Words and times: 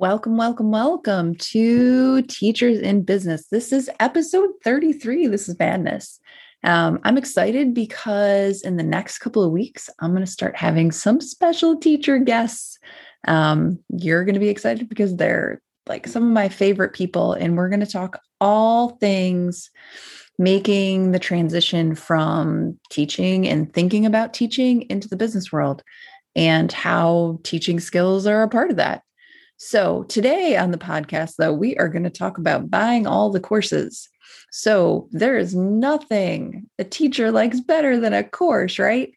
Welcome, 0.00 0.36
welcome, 0.36 0.70
welcome 0.70 1.34
to 1.34 2.22
Teachers 2.22 2.78
in 2.78 3.02
Business. 3.02 3.48
This 3.48 3.72
is 3.72 3.90
episode 3.98 4.50
33. 4.62 5.26
This 5.26 5.48
is 5.48 5.58
madness. 5.58 6.20
Um, 6.62 7.00
I'm 7.02 7.18
excited 7.18 7.74
because 7.74 8.62
in 8.62 8.76
the 8.76 8.84
next 8.84 9.18
couple 9.18 9.42
of 9.42 9.50
weeks, 9.50 9.90
I'm 9.98 10.12
going 10.12 10.24
to 10.24 10.30
start 10.30 10.54
having 10.54 10.92
some 10.92 11.20
special 11.20 11.76
teacher 11.76 12.18
guests. 12.18 12.78
Um, 13.26 13.80
you're 13.88 14.24
going 14.24 14.34
to 14.34 14.40
be 14.40 14.50
excited 14.50 14.88
because 14.88 15.16
they're 15.16 15.60
like 15.88 16.06
some 16.06 16.22
of 16.22 16.30
my 16.30 16.48
favorite 16.48 16.92
people, 16.92 17.32
and 17.32 17.56
we're 17.56 17.68
going 17.68 17.80
to 17.80 17.86
talk 17.86 18.20
all 18.40 18.90
things 19.00 19.68
making 20.38 21.10
the 21.10 21.18
transition 21.18 21.96
from 21.96 22.78
teaching 22.88 23.48
and 23.48 23.74
thinking 23.74 24.06
about 24.06 24.32
teaching 24.32 24.82
into 24.82 25.08
the 25.08 25.16
business 25.16 25.50
world 25.50 25.82
and 26.36 26.70
how 26.70 27.40
teaching 27.42 27.80
skills 27.80 28.28
are 28.28 28.44
a 28.44 28.48
part 28.48 28.70
of 28.70 28.76
that. 28.76 29.02
So, 29.60 30.04
today 30.04 30.56
on 30.56 30.70
the 30.70 30.78
podcast, 30.78 31.34
though, 31.36 31.52
we 31.52 31.76
are 31.78 31.88
going 31.88 32.04
to 32.04 32.10
talk 32.10 32.38
about 32.38 32.70
buying 32.70 33.08
all 33.08 33.28
the 33.30 33.40
courses. 33.40 34.08
So, 34.52 35.08
there 35.10 35.36
is 35.36 35.52
nothing 35.52 36.70
a 36.78 36.84
teacher 36.84 37.32
likes 37.32 37.58
better 37.58 37.98
than 37.98 38.12
a 38.14 38.22
course, 38.22 38.78
right? 38.78 39.12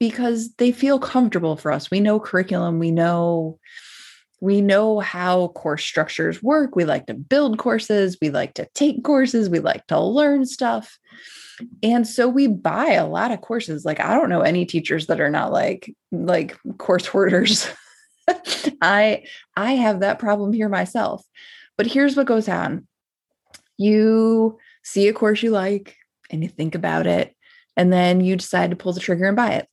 Because 0.00 0.52
they 0.54 0.72
feel 0.72 0.98
comfortable 0.98 1.56
for 1.56 1.70
us. 1.70 1.92
We 1.92 2.00
know 2.00 2.18
curriculum, 2.18 2.80
we 2.80 2.90
know 2.90 3.60
we 4.40 4.60
know 4.60 4.98
how 4.98 5.48
course 5.48 5.84
structures 5.84 6.42
work. 6.42 6.74
We 6.74 6.84
like 6.84 7.06
to 7.06 7.14
build 7.14 7.58
courses, 7.58 8.18
we 8.20 8.30
like 8.30 8.54
to 8.54 8.68
take 8.74 9.04
courses, 9.04 9.48
we 9.48 9.60
like 9.60 9.86
to 9.86 10.00
learn 10.00 10.44
stuff. 10.44 10.98
And 11.84 12.06
so 12.06 12.28
we 12.28 12.48
buy 12.48 12.94
a 12.94 13.06
lot 13.06 13.30
of 13.30 13.42
courses. 13.42 13.84
Like 13.84 14.00
I 14.00 14.12
don't 14.12 14.28
know 14.28 14.40
any 14.40 14.66
teachers 14.66 15.06
that 15.06 15.20
are 15.20 15.30
not 15.30 15.52
like 15.52 15.94
like 16.10 16.58
course 16.78 17.06
hoarders. 17.06 17.68
I 18.80 19.24
I 19.56 19.72
have 19.72 20.00
that 20.00 20.18
problem 20.18 20.52
here 20.52 20.68
myself. 20.68 21.24
But 21.76 21.86
here's 21.86 22.16
what 22.16 22.26
goes 22.26 22.48
on. 22.48 22.86
You 23.76 24.58
see 24.82 25.08
a 25.08 25.12
course 25.12 25.42
you 25.42 25.50
like 25.50 25.96
and 26.30 26.42
you 26.42 26.48
think 26.48 26.74
about 26.74 27.06
it 27.06 27.34
and 27.76 27.92
then 27.92 28.20
you 28.20 28.36
decide 28.36 28.70
to 28.70 28.76
pull 28.76 28.92
the 28.92 29.00
trigger 29.00 29.26
and 29.26 29.36
buy 29.36 29.54
it. 29.54 29.68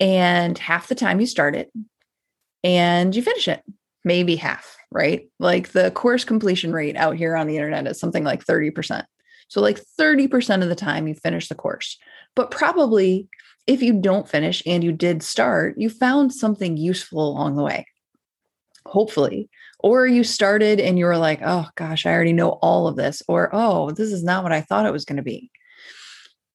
And 0.00 0.56
half 0.58 0.88
the 0.88 0.94
time 0.94 1.20
you 1.20 1.26
start 1.26 1.54
it 1.56 1.72
and 2.62 3.14
you 3.14 3.22
finish 3.22 3.48
it. 3.48 3.62
Maybe 4.04 4.36
half, 4.36 4.76
right? 4.90 5.28
Like 5.38 5.72
the 5.72 5.90
course 5.90 6.24
completion 6.24 6.72
rate 6.72 6.96
out 6.96 7.16
here 7.16 7.36
on 7.36 7.46
the 7.46 7.56
internet 7.56 7.86
is 7.86 7.98
something 7.98 8.24
like 8.24 8.44
30%. 8.44 9.04
So 9.54 9.60
like 9.60 9.80
30% 10.00 10.64
of 10.64 10.68
the 10.68 10.74
time 10.74 11.06
you 11.06 11.14
finish 11.14 11.46
the 11.46 11.54
course. 11.54 11.96
But 12.34 12.50
probably 12.50 13.28
if 13.68 13.82
you 13.82 13.92
don't 13.92 14.28
finish 14.28 14.64
and 14.66 14.82
you 14.82 14.90
did 14.90 15.22
start, 15.22 15.76
you 15.78 15.88
found 15.90 16.34
something 16.34 16.76
useful 16.76 17.28
along 17.28 17.54
the 17.54 17.62
way. 17.62 17.86
Hopefully. 18.84 19.48
Or 19.78 20.08
you 20.08 20.24
started 20.24 20.80
and 20.80 20.98
you 20.98 21.04
were 21.04 21.18
like, 21.18 21.38
oh 21.44 21.68
gosh, 21.76 22.04
I 22.04 22.12
already 22.12 22.32
know 22.32 22.58
all 22.62 22.88
of 22.88 22.96
this. 22.96 23.22
Or, 23.28 23.48
oh, 23.52 23.92
this 23.92 24.10
is 24.10 24.24
not 24.24 24.42
what 24.42 24.50
I 24.50 24.60
thought 24.60 24.86
it 24.86 24.92
was 24.92 25.04
going 25.04 25.18
to 25.18 25.22
be. 25.22 25.52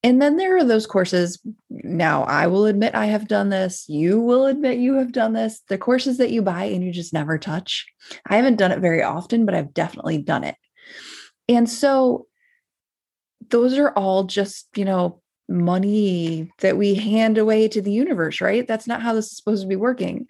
And 0.04 0.22
then 0.22 0.36
there 0.36 0.58
are 0.58 0.66
those 0.66 0.86
courses. 0.86 1.42
Now, 1.70 2.24
I 2.24 2.48
will 2.48 2.66
admit 2.66 2.96
I 2.96 3.06
have 3.06 3.30
done 3.30 3.48
this. 3.48 3.86
You 3.88 4.20
will 4.20 4.46
admit 4.46 4.80
you 4.80 4.96
have 4.96 5.14
done 5.14 5.32
this. 5.32 5.62
The 5.70 5.78
courses 5.78 6.18
that 6.18 6.32
you 6.32 6.42
buy 6.42 6.66
and 6.66 6.84
you 6.84 6.92
just 6.92 7.14
never 7.14 7.38
touch. 7.38 7.86
I 8.28 8.36
haven't 8.36 8.58
done 8.58 8.74
it 8.74 8.80
very 8.80 9.04
often, 9.04 9.46
but 9.46 9.56
I've 9.56 9.74
definitely 9.74 10.18
done 10.18 10.44
it. 10.44 10.58
And 11.48 11.70
so 11.70 12.28
those 13.50 13.78
are 13.78 13.90
all 13.92 14.24
just, 14.24 14.68
you 14.76 14.86
know, 14.86 15.22
money 15.48 16.52
that 16.60 16.78
we 16.78 16.94
hand 16.94 17.38
away 17.38 17.68
to 17.68 17.82
the 17.82 17.92
universe, 17.92 18.40
right? 18.40 18.68
That's 18.68 18.88
not 18.88 19.02
how 19.02 19.14
this 19.14 19.32
is 19.32 19.38
supposed 19.38 19.64
to 19.64 19.68
be 19.68 19.76
working. 19.76 20.28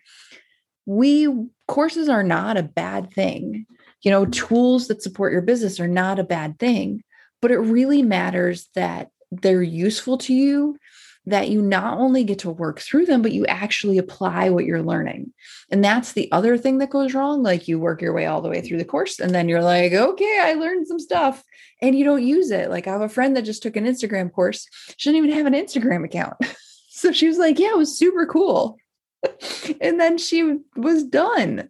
We 0.86 1.28
courses 1.68 2.10
are 2.10 2.24
not 2.24 2.58
a 2.58 2.64
bad 2.64 3.14
thing. 3.14 3.66
You 4.02 4.12
know, 4.12 4.26
tools 4.26 4.88
that 4.88 5.04
support 5.04 5.34
your 5.34 5.42
business 5.42 5.80
are 5.80 5.88
not 5.88 6.20
a 6.20 6.24
bad 6.24 6.58
thing, 6.58 7.04
but 7.42 7.52
it 7.52 7.60
really 7.60 8.02
matters 8.02 8.70
that 8.76 9.10
they're 9.32 9.62
useful 9.62 10.18
to 10.20 10.34
you 10.34 10.78
that 11.26 11.50
you 11.50 11.62
not 11.62 11.98
only 11.98 12.24
get 12.24 12.40
to 12.40 12.50
work 12.50 12.80
through 12.80 13.06
them, 13.06 13.22
but 13.22 13.34
you 13.34 13.46
actually 13.46 13.98
apply 13.98 14.50
what 14.50 14.66
you're 14.66 14.82
learning. 14.82 15.32
And 15.70 15.84
that's 15.84 16.14
the 16.14 16.32
other 16.32 16.58
thing 16.58 16.80
that 16.80 16.90
goes 16.90 17.14
wrong. 17.14 17.44
Like 17.44 17.68
you 17.68 17.78
work 17.78 18.02
your 18.02 18.14
way 18.14 18.26
all 18.26 18.42
the 18.42 18.50
way 18.50 18.62
through 18.62 18.78
the 18.78 18.86
course, 18.86 19.20
and 19.20 19.36
then 19.36 19.48
you're 19.48 19.62
like, 19.62 19.94
okay, 19.94 20.40
I 20.42 20.54
learned 20.54 20.88
some 20.88 21.00
stuff, 21.00 21.44
and 21.82 21.98
you 21.98 22.04
don't 22.04 22.26
use 22.26 22.52
it. 22.52 22.70
Like 22.70 22.88
I 22.88 22.92
have 22.92 23.02
a 23.02 23.10
friend 23.10 23.36
that 23.36 23.44
just 23.44 23.64
took 23.64 23.76
an 23.76 23.86
Instagram 23.86 24.32
course, 24.32 24.68
she 24.98 25.12
didn't 25.12 25.26
even 25.26 25.38
have 25.38 25.46
an 25.46 25.54
Instagram 25.54 26.06
account. 26.06 26.36
so 26.90 27.12
she 27.12 27.28
was 27.28 27.38
like, 27.38 27.60
yeah, 27.60 27.70
it 27.70 27.78
was 27.78 27.98
super 27.98 28.26
cool. 28.26 28.78
and 29.82 30.00
then 30.00 30.18
she 30.18 30.58
was 30.76 31.04
done, 31.04 31.70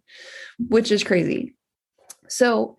which 0.58 0.92
is 0.92 1.04
crazy. 1.04 1.54
So, 2.28 2.76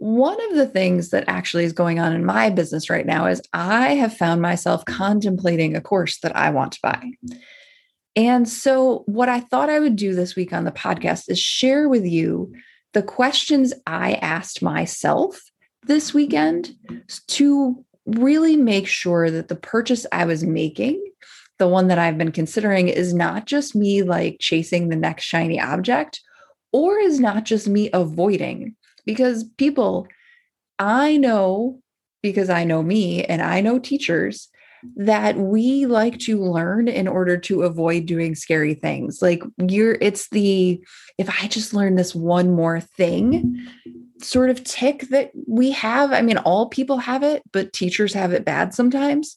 one 0.00 0.40
of 0.48 0.56
the 0.56 0.66
things 0.66 1.10
that 1.10 1.24
actually 1.26 1.64
is 1.64 1.72
going 1.72 1.98
on 1.98 2.12
in 2.12 2.24
my 2.24 2.50
business 2.50 2.88
right 2.88 3.04
now 3.04 3.26
is 3.26 3.42
I 3.52 3.94
have 3.94 4.16
found 4.16 4.40
myself 4.40 4.84
contemplating 4.84 5.74
a 5.74 5.80
course 5.80 6.20
that 6.20 6.36
I 6.36 6.50
want 6.50 6.72
to 6.72 6.78
buy. 6.84 7.10
And 8.14 8.48
so, 8.48 9.02
what 9.06 9.28
I 9.28 9.40
thought 9.40 9.70
I 9.70 9.80
would 9.80 9.96
do 9.96 10.14
this 10.14 10.36
week 10.36 10.52
on 10.52 10.64
the 10.64 10.72
podcast 10.72 11.24
is 11.28 11.38
share 11.40 11.88
with 11.88 12.04
you 12.04 12.52
the 12.92 13.02
questions 13.02 13.74
I 13.86 14.14
asked 14.14 14.62
myself 14.62 15.40
this 15.84 16.12
weekend 16.12 16.74
to 17.28 17.84
really 18.06 18.56
make 18.56 18.86
sure 18.86 19.30
that 19.30 19.48
the 19.48 19.56
purchase 19.56 20.06
I 20.12 20.24
was 20.24 20.42
making, 20.42 21.02
the 21.58 21.68
one 21.68 21.88
that 21.88 21.98
I've 21.98 22.18
been 22.18 22.32
considering, 22.32 22.88
is 22.88 23.12
not 23.14 23.46
just 23.46 23.74
me 23.74 24.02
like 24.02 24.38
chasing 24.40 24.88
the 24.88 24.96
next 24.96 25.24
shiny 25.24 25.60
object 25.60 26.20
or 26.72 26.98
is 26.98 27.20
not 27.20 27.44
just 27.44 27.68
me 27.68 27.90
avoiding 27.92 28.76
because 29.04 29.44
people, 29.56 30.06
I 30.78 31.16
know 31.16 31.80
because 32.22 32.50
I 32.50 32.64
know 32.64 32.82
me 32.82 33.24
and 33.24 33.40
I 33.40 33.60
know 33.60 33.78
teachers 33.78 34.48
that 34.96 35.36
we 35.36 35.86
like 35.86 36.18
to 36.20 36.40
learn 36.40 36.88
in 36.88 37.08
order 37.08 37.36
to 37.36 37.62
avoid 37.62 38.06
doing 38.06 38.34
scary 38.34 38.74
things. 38.74 39.20
Like 39.20 39.42
you're, 39.58 39.96
it's 40.00 40.28
the, 40.30 40.82
if 41.16 41.42
I 41.42 41.48
just 41.48 41.74
learn 41.74 41.96
this 41.96 42.14
one 42.14 42.50
more 42.54 42.80
thing, 42.80 43.66
sort 44.20 44.50
of 44.50 44.64
tick 44.64 45.08
that 45.10 45.30
we 45.46 45.70
have. 45.72 46.12
I 46.12 46.22
mean, 46.22 46.38
all 46.38 46.68
people 46.68 46.98
have 46.98 47.22
it, 47.22 47.42
but 47.52 47.72
teachers 47.72 48.14
have 48.14 48.32
it 48.32 48.44
bad 48.44 48.74
sometimes. 48.74 49.36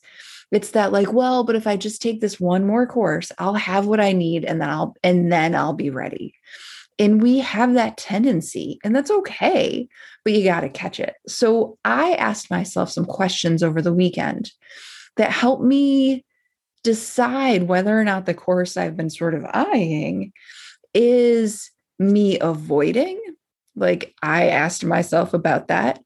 It's 0.52 0.72
that 0.72 0.92
like, 0.92 1.14
well, 1.14 1.44
but 1.44 1.56
if 1.56 1.66
I 1.66 1.78
just 1.78 2.02
take 2.02 2.20
this 2.20 2.40
one 2.40 2.66
more 2.66 2.86
course, 2.86 3.32
I'll 3.38 3.54
have 3.54 3.88
what 3.88 4.02
I 4.02 4.12
need 4.12 4.44
and 4.44 4.62
then 4.62 4.70
I'll 4.70 4.96
and 5.04 5.32
then 5.32 5.56
I'll 5.56 5.74
be 5.74 5.90
ready. 5.90 6.34
And 7.00 7.22
we 7.22 7.40
have 7.40 7.74
that 7.74 7.98
tendency, 7.98 8.80
and 8.84 8.96
that's 8.96 9.10
okay, 9.10 9.88
but 10.24 10.34
you 10.34 10.44
got 10.44 10.62
to 10.62 10.70
catch 10.70 11.00
it. 11.00 11.16
So 11.26 11.80
I 11.84 12.14
asked 12.14 12.52
myself 12.52 12.92
some 12.92 13.06
questions 13.06 13.64
over 13.64 13.82
the 13.82 13.94
weekend 13.94 14.52
that 15.18 15.32
helped 15.32 15.64
me 15.64 16.26
decide 16.84 17.64
whether 17.64 18.00
or 18.00 18.04
not 18.04 18.26
the 18.26 18.34
course 18.34 18.78
I've 18.78 18.98
been 18.98 19.10
sort 19.10 19.34
of 19.34 19.46
eyeing 19.52 20.34
is 20.94 21.72
me 21.98 22.38
avoiding. 22.40 23.20
Like 23.76 24.14
I 24.22 24.50
asked 24.50 24.84
myself 24.84 25.34
about 25.34 25.68
that. 25.68 26.02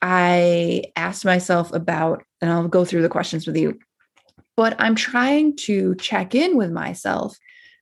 I 0.00 0.84
asked 0.96 1.24
myself 1.24 1.72
about, 1.72 2.22
and 2.40 2.50
I'll 2.50 2.68
go 2.68 2.84
through 2.84 3.02
the 3.02 3.08
questions 3.08 3.46
with 3.46 3.56
you, 3.56 3.78
but 4.56 4.76
I'm 4.78 4.94
trying 4.94 5.56
to 5.56 5.94
check 5.96 6.34
in 6.34 6.56
with 6.56 6.70
myself 6.70 7.36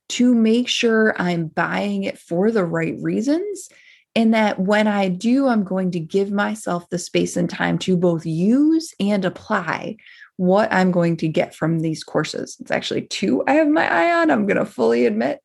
to 0.09 0.33
make 0.33 0.67
sure 0.67 1.19
I'm 1.21 1.47
buying 1.47 2.03
it 2.03 2.17
for 2.17 2.49
the 2.51 2.65
right 2.65 2.95
reasons. 3.01 3.69
And 4.15 4.33
that 4.33 4.59
when 4.59 4.87
I 4.87 5.09
do, 5.09 5.47
I'm 5.47 5.63
going 5.63 5.91
to 5.91 5.99
give 5.99 6.31
myself 6.31 6.89
the 6.89 6.97
space 6.97 7.37
and 7.37 7.47
time 7.47 7.77
to 7.79 7.95
both 7.95 8.25
use 8.25 8.93
and 8.99 9.23
apply 9.23 9.97
what 10.37 10.71
I'm 10.73 10.91
going 10.91 11.17
to 11.17 11.27
get 11.27 11.53
from 11.53 11.81
these 11.81 12.03
courses. 12.03 12.57
It's 12.59 12.71
actually 12.71 13.03
two 13.03 13.43
I 13.47 13.53
have 13.53 13.67
my 13.67 13.87
eye 13.87 14.19
on, 14.19 14.31
I'm 14.31 14.47
going 14.47 14.57
to 14.57 14.65
fully 14.65 15.05
admit. 15.05 15.39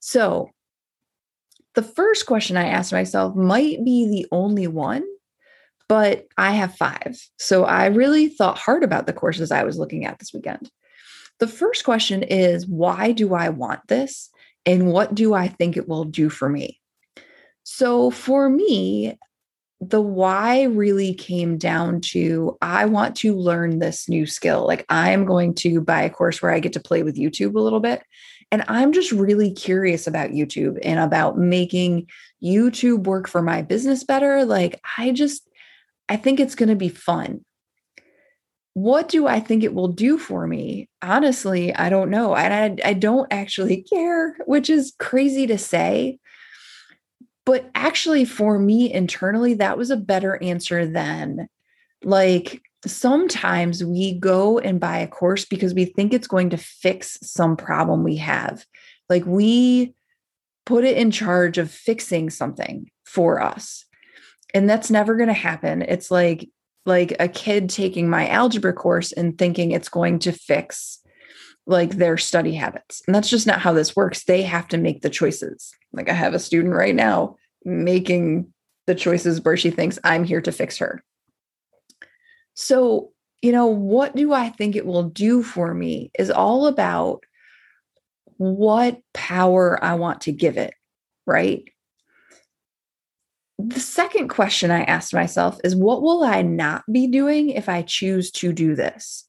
So, 0.00 0.50
the 1.78 1.84
first 1.84 2.26
question 2.26 2.56
I 2.56 2.66
asked 2.66 2.90
myself 2.90 3.36
might 3.36 3.84
be 3.84 4.04
the 4.04 4.26
only 4.32 4.66
one, 4.66 5.04
but 5.88 6.26
I 6.36 6.50
have 6.50 6.74
five. 6.74 7.16
So, 7.38 7.66
I 7.66 7.86
really 7.86 8.26
thought 8.26 8.58
hard 8.58 8.82
about 8.82 9.06
the 9.06 9.12
courses 9.12 9.52
I 9.52 9.62
was 9.62 9.78
looking 9.78 10.04
at 10.04 10.18
this 10.18 10.34
weekend. 10.34 10.72
The 11.38 11.46
first 11.46 11.84
question 11.84 12.24
is 12.24 12.66
why 12.66 13.12
do 13.12 13.32
I 13.32 13.50
want 13.50 13.86
this? 13.86 14.28
And 14.66 14.90
what 14.90 15.14
do 15.14 15.34
I 15.34 15.46
think 15.46 15.76
it 15.76 15.88
will 15.88 16.02
do 16.02 16.28
for 16.28 16.48
me? 16.48 16.80
So 17.62 18.10
for 18.10 18.50
me, 18.50 19.16
the 19.80 20.00
why 20.00 20.64
really 20.64 21.14
came 21.14 21.58
down 21.58 22.00
to 22.00 22.58
I 22.60 22.86
want 22.86 23.14
to 23.18 23.36
learn 23.36 23.78
this 23.78 24.08
new 24.08 24.26
skill. 24.26 24.66
Like 24.66 24.84
I 24.88 25.12
am 25.12 25.26
going 25.26 25.54
to 25.56 25.80
buy 25.80 26.02
a 26.02 26.10
course 26.10 26.42
where 26.42 26.50
I 26.50 26.58
get 26.58 26.72
to 26.72 26.80
play 26.80 27.04
with 27.04 27.16
YouTube 27.16 27.54
a 27.54 27.60
little 27.60 27.78
bit. 27.78 28.02
And 28.50 28.64
I'm 28.68 28.92
just 28.92 29.12
really 29.12 29.52
curious 29.52 30.06
about 30.06 30.30
YouTube 30.30 30.78
and 30.82 30.98
about 30.98 31.38
making 31.38 32.08
YouTube 32.42 33.04
work 33.04 33.28
for 33.28 33.42
my 33.42 33.62
business 33.62 34.04
better. 34.04 34.44
Like 34.44 34.80
I 34.96 35.12
just, 35.12 35.48
I 36.08 36.16
think 36.16 36.40
it's 36.40 36.54
going 36.54 36.70
to 36.70 36.76
be 36.76 36.88
fun. 36.88 37.44
What 38.72 39.08
do 39.08 39.26
I 39.26 39.40
think 39.40 39.64
it 39.64 39.74
will 39.74 39.88
do 39.88 40.18
for 40.18 40.46
me? 40.46 40.88
Honestly, 41.02 41.74
I 41.74 41.90
don't 41.90 42.10
know. 42.10 42.34
And 42.34 42.80
I, 42.80 42.90
I 42.90 42.92
don't 42.94 43.30
actually 43.30 43.82
care, 43.92 44.36
which 44.46 44.70
is 44.70 44.94
crazy 44.98 45.46
to 45.48 45.58
say 45.58 46.18
but 47.48 47.70
actually, 47.74 48.26
for 48.26 48.58
me 48.58 48.92
internally, 48.92 49.54
that 49.54 49.78
was 49.78 49.90
a 49.90 49.96
better 49.96 50.38
answer 50.42 50.84
than 50.84 51.48
like 52.04 52.60
sometimes 52.86 53.82
we 53.84 54.14
go 54.14 54.58
and 54.58 54.80
buy 54.80 54.98
a 54.98 55.08
course 55.08 55.44
because 55.44 55.74
we 55.74 55.84
think 55.84 56.12
it's 56.12 56.28
going 56.28 56.50
to 56.50 56.56
fix 56.56 57.18
some 57.22 57.56
problem 57.56 58.04
we 58.04 58.16
have. 58.16 58.64
Like 59.08 59.24
we 59.26 59.94
put 60.64 60.84
it 60.84 60.96
in 60.96 61.10
charge 61.10 61.58
of 61.58 61.70
fixing 61.70 62.30
something 62.30 62.90
for 63.04 63.40
us. 63.40 63.84
And 64.54 64.68
that's 64.68 64.90
never 64.90 65.16
going 65.16 65.28
to 65.28 65.34
happen. 65.34 65.82
It's 65.82 66.10
like 66.10 66.48
like 66.86 67.14
a 67.20 67.28
kid 67.28 67.68
taking 67.68 68.08
my 68.08 68.26
algebra 68.28 68.72
course 68.72 69.12
and 69.12 69.36
thinking 69.36 69.72
it's 69.72 69.90
going 69.90 70.18
to 70.20 70.32
fix 70.32 71.00
like 71.66 71.96
their 71.96 72.16
study 72.16 72.54
habits. 72.54 73.02
And 73.06 73.14
that's 73.14 73.28
just 73.28 73.46
not 73.46 73.60
how 73.60 73.74
this 73.74 73.94
works. 73.94 74.24
They 74.24 74.42
have 74.42 74.66
to 74.68 74.78
make 74.78 75.02
the 75.02 75.10
choices. 75.10 75.70
Like 75.92 76.08
I 76.08 76.14
have 76.14 76.32
a 76.32 76.38
student 76.38 76.74
right 76.74 76.94
now 76.94 77.36
making 77.62 78.52
the 78.86 78.94
choices 78.94 79.42
where 79.42 79.56
she 79.56 79.70
thinks 79.70 79.98
I'm 80.02 80.24
here 80.24 80.40
to 80.40 80.50
fix 80.50 80.78
her. 80.78 81.04
So, 82.60 83.12
you 83.40 83.52
know, 83.52 83.68
what 83.68 84.16
do 84.16 84.32
I 84.32 84.48
think 84.48 84.74
it 84.74 84.84
will 84.84 85.04
do 85.04 85.44
for 85.44 85.72
me 85.72 86.10
is 86.18 86.28
all 86.28 86.66
about 86.66 87.22
what 88.36 88.98
power 89.14 89.78
I 89.80 89.94
want 89.94 90.22
to 90.22 90.32
give 90.32 90.56
it, 90.56 90.74
right? 91.24 91.62
The 93.60 93.78
second 93.78 94.26
question 94.26 94.72
I 94.72 94.82
asked 94.82 95.14
myself 95.14 95.60
is 95.62 95.76
what 95.76 96.02
will 96.02 96.24
I 96.24 96.42
not 96.42 96.82
be 96.90 97.06
doing 97.06 97.50
if 97.50 97.68
I 97.68 97.82
choose 97.82 98.32
to 98.32 98.52
do 98.52 98.74
this? 98.74 99.28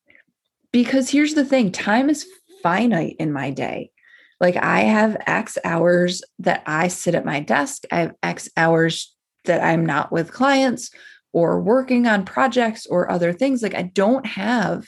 Because 0.72 1.12
here's 1.12 1.36
the 1.36 1.46
thing 1.46 1.72
time 1.72 2.10
is 2.10 2.28
finite 2.64 3.16
in 3.20 3.32
my 3.32 3.52
day. 3.52 3.92
Like 4.40 4.58
I 4.58 4.82
have 4.82 5.22
X 5.28 5.60
hours 5.64 6.24
that 6.40 6.64
I 6.66 6.88
sit 6.88 7.14
at 7.14 7.26
my 7.26 7.42
desk, 7.42 7.84
I 7.92 8.00
have 8.00 8.16
X 8.24 8.50
hours 8.58 9.16
that 9.46 9.64
I'm 9.64 9.86
not 9.86 10.12
with 10.12 10.34
clients 10.34 10.90
or 11.32 11.62
working 11.62 12.08
on 12.08 12.26
projects 12.26 12.86
or 12.86 13.10
other 13.10 13.34
things. 13.34 13.62
Like 13.62 13.76
I 13.76 13.84
don't 13.84 14.26
have 14.26 14.88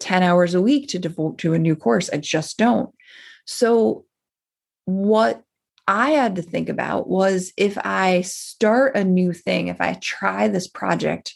10 0.00 0.22
hours 0.22 0.54
a 0.54 0.62
week 0.62 0.88
to 0.88 0.98
devote 0.98 1.38
to 1.38 1.54
a 1.54 1.58
new 1.58 1.76
course. 1.76 2.10
I 2.12 2.18
just 2.18 2.58
don't. 2.58 2.90
So, 3.44 4.04
what 4.84 5.42
I 5.86 6.10
had 6.10 6.36
to 6.36 6.42
think 6.42 6.68
about 6.68 7.08
was 7.08 7.52
if 7.56 7.78
I 7.78 8.22
start 8.22 8.96
a 8.96 9.04
new 9.04 9.32
thing, 9.32 9.68
if 9.68 9.80
I 9.80 9.94
try 9.94 10.48
this 10.48 10.68
project, 10.68 11.34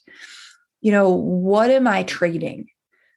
you 0.80 0.92
know, 0.92 1.10
what 1.10 1.70
am 1.70 1.86
I 1.86 2.02
trading? 2.02 2.66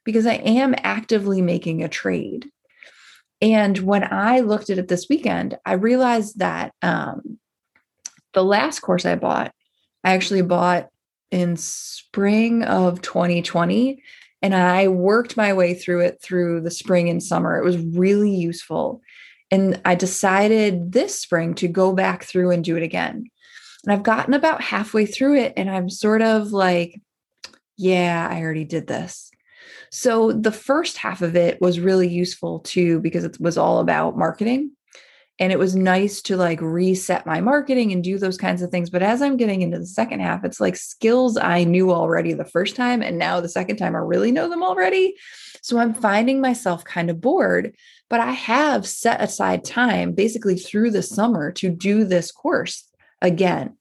Because 0.04 0.26
I 0.26 0.34
am 0.34 0.74
actively 0.78 1.42
making 1.42 1.82
a 1.82 1.88
trade. 1.88 2.50
And 3.42 3.76
when 3.78 4.04
I 4.10 4.40
looked 4.40 4.70
at 4.70 4.78
it 4.78 4.88
this 4.88 5.08
weekend, 5.10 5.58
I 5.66 5.74
realized 5.74 6.38
that 6.38 6.72
um, 6.80 7.38
the 8.32 8.44
last 8.44 8.80
course 8.80 9.04
I 9.04 9.16
bought, 9.16 9.52
I 10.04 10.14
actually 10.14 10.42
bought 10.42 10.88
in 11.30 11.56
spring 11.56 12.62
of 12.62 13.02
2020. 13.02 14.02
And 14.42 14.54
I 14.54 14.88
worked 14.88 15.36
my 15.36 15.52
way 15.52 15.74
through 15.74 16.00
it 16.00 16.20
through 16.22 16.60
the 16.60 16.70
spring 16.70 17.08
and 17.08 17.22
summer. 17.22 17.56
It 17.56 17.64
was 17.64 17.78
really 17.78 18.34
useful. 18.34 19.00
And 19.50 19.80
I 19.84 19.94
decided 19.94 20.92
this 20.92 21.20
spring 21.20 21.54
to 21.54 21.68
go 21.68 21.92
back 21.92 22.24
through 22.24 22.50
and 22.50 22.64
do 22.64 22.76
it 22.76 22.82
again. 22.82 23.24
And 23.84 23.92
I've 23.92 24.02
gotten 24.02 24.34
about 24.34 24.60
halfway 24.60 25.06
through 25.06 25.36
it, 25.36 25.52
and 25.56 25.70
I'm 25.70 25.88
sort 25.88 26.20
of 26.20 26.52
like, 26.52 27.00
yeah, 27.76 28.28
I 28.30 28.40
already 28.40 28.64
did 28.64 28.86
this. 28.88 29.30
So 29.90 30.32
the 30.32 30.52
first 30.52 30.96
half 30.96 31.22
of 31.22 31.36
it 31.36 31.60
was 31.60 31.78
really 31.78 32.08
useful 32.08 32.58
too, 32.60 33.00
because 33.00 33.24
it 33.24 33.40
was 33.40 33.56
all 33.56 33.78
about 33.78 34.18
marketing. 34.18 34.75
And 35.38 35.52
it 35.52 35.58
was 35.58 35.76
nice 35.76 36.22
to 36.22 36.36
like 36.36 36.60
reset 36.62 37.26
my 37.26 37.40
marketing 37.40 37.92
and 37.92 38.02
do 38.02 38.18
those 38.18 38.38
kinds 38.38 38.62
of 38.62 38.70
things. 38.70 38.88
But 38.88 39.02
as 39.02 39.20
I'm 39.20 39.36
getting 39.36 39.60
into 39.60 39.78
the 39.78 39.86
second 39.86 40.20
half, 40.20 40.44
it's 40.44 40.60
like 40.60 40.76
skills 40.76 41.36
I 41.36 41.64
knew 41.64 41.92
already 41.92 42.32
the 42.32 42.44
first 42.44 42.74
time. 42.74 43.02
And 43.02 43.18
now 43.18 43.40
the 43.40 43.48
second 43.48 43.76
time 43.76 43.94
I 43.94 43.98
really 43.98 44.32
know 44.32 44.48
them 44.48 44.62
already. 44.62 45.14
So 45.60 45.78
I'm 45.78 45.92
finding 45.92 46.40
myself 46.40 46.84
kind 46.84 47.10
of 47.10 47.20
bored. 47.20 47.74
But 48.08 48.20
I 48.20 48.32
have 48.32 48.86
set 48.86 49.20
aside 49.20 49.64
time 49.64 50.12
basically 50.12 50.56
through 50.56 50.92
the 50.92 51.02
summer 51.02 51.52
to 51.52 51.68
do 51.68 52.04
this 52.04 52.32
course 52.32 52.88
again. 53.20 53.76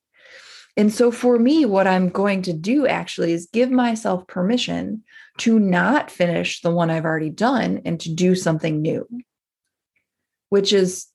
And 0.77 0.93
so 0.93 1.09
for 1.09 1.39
me, 1.39 1.65
what 1.65 1.87
I'm 1.87 2.09
going 2.09 2.41
to 2.43 2.53
do 2.53 2.85
actually 2.85 3.31
is 3.31 3.47
give 3.53 3.71
myself 3.71 4.27
permission 4.27 5.03
to 5.37 5.57
not 5.57 6.11
finish 6.11 6.61
the 6.61 6.71
one 6.71 6.89
I've 6.89 7.05
already 7.05 7.29
done 7.29 7.81
and 7.85 7.99
to 8.01 8.13
do 8.13 8.35
something 8.35 8.81
new, 8.81 9.07
which 10.49 10.73
is 10.73 11.07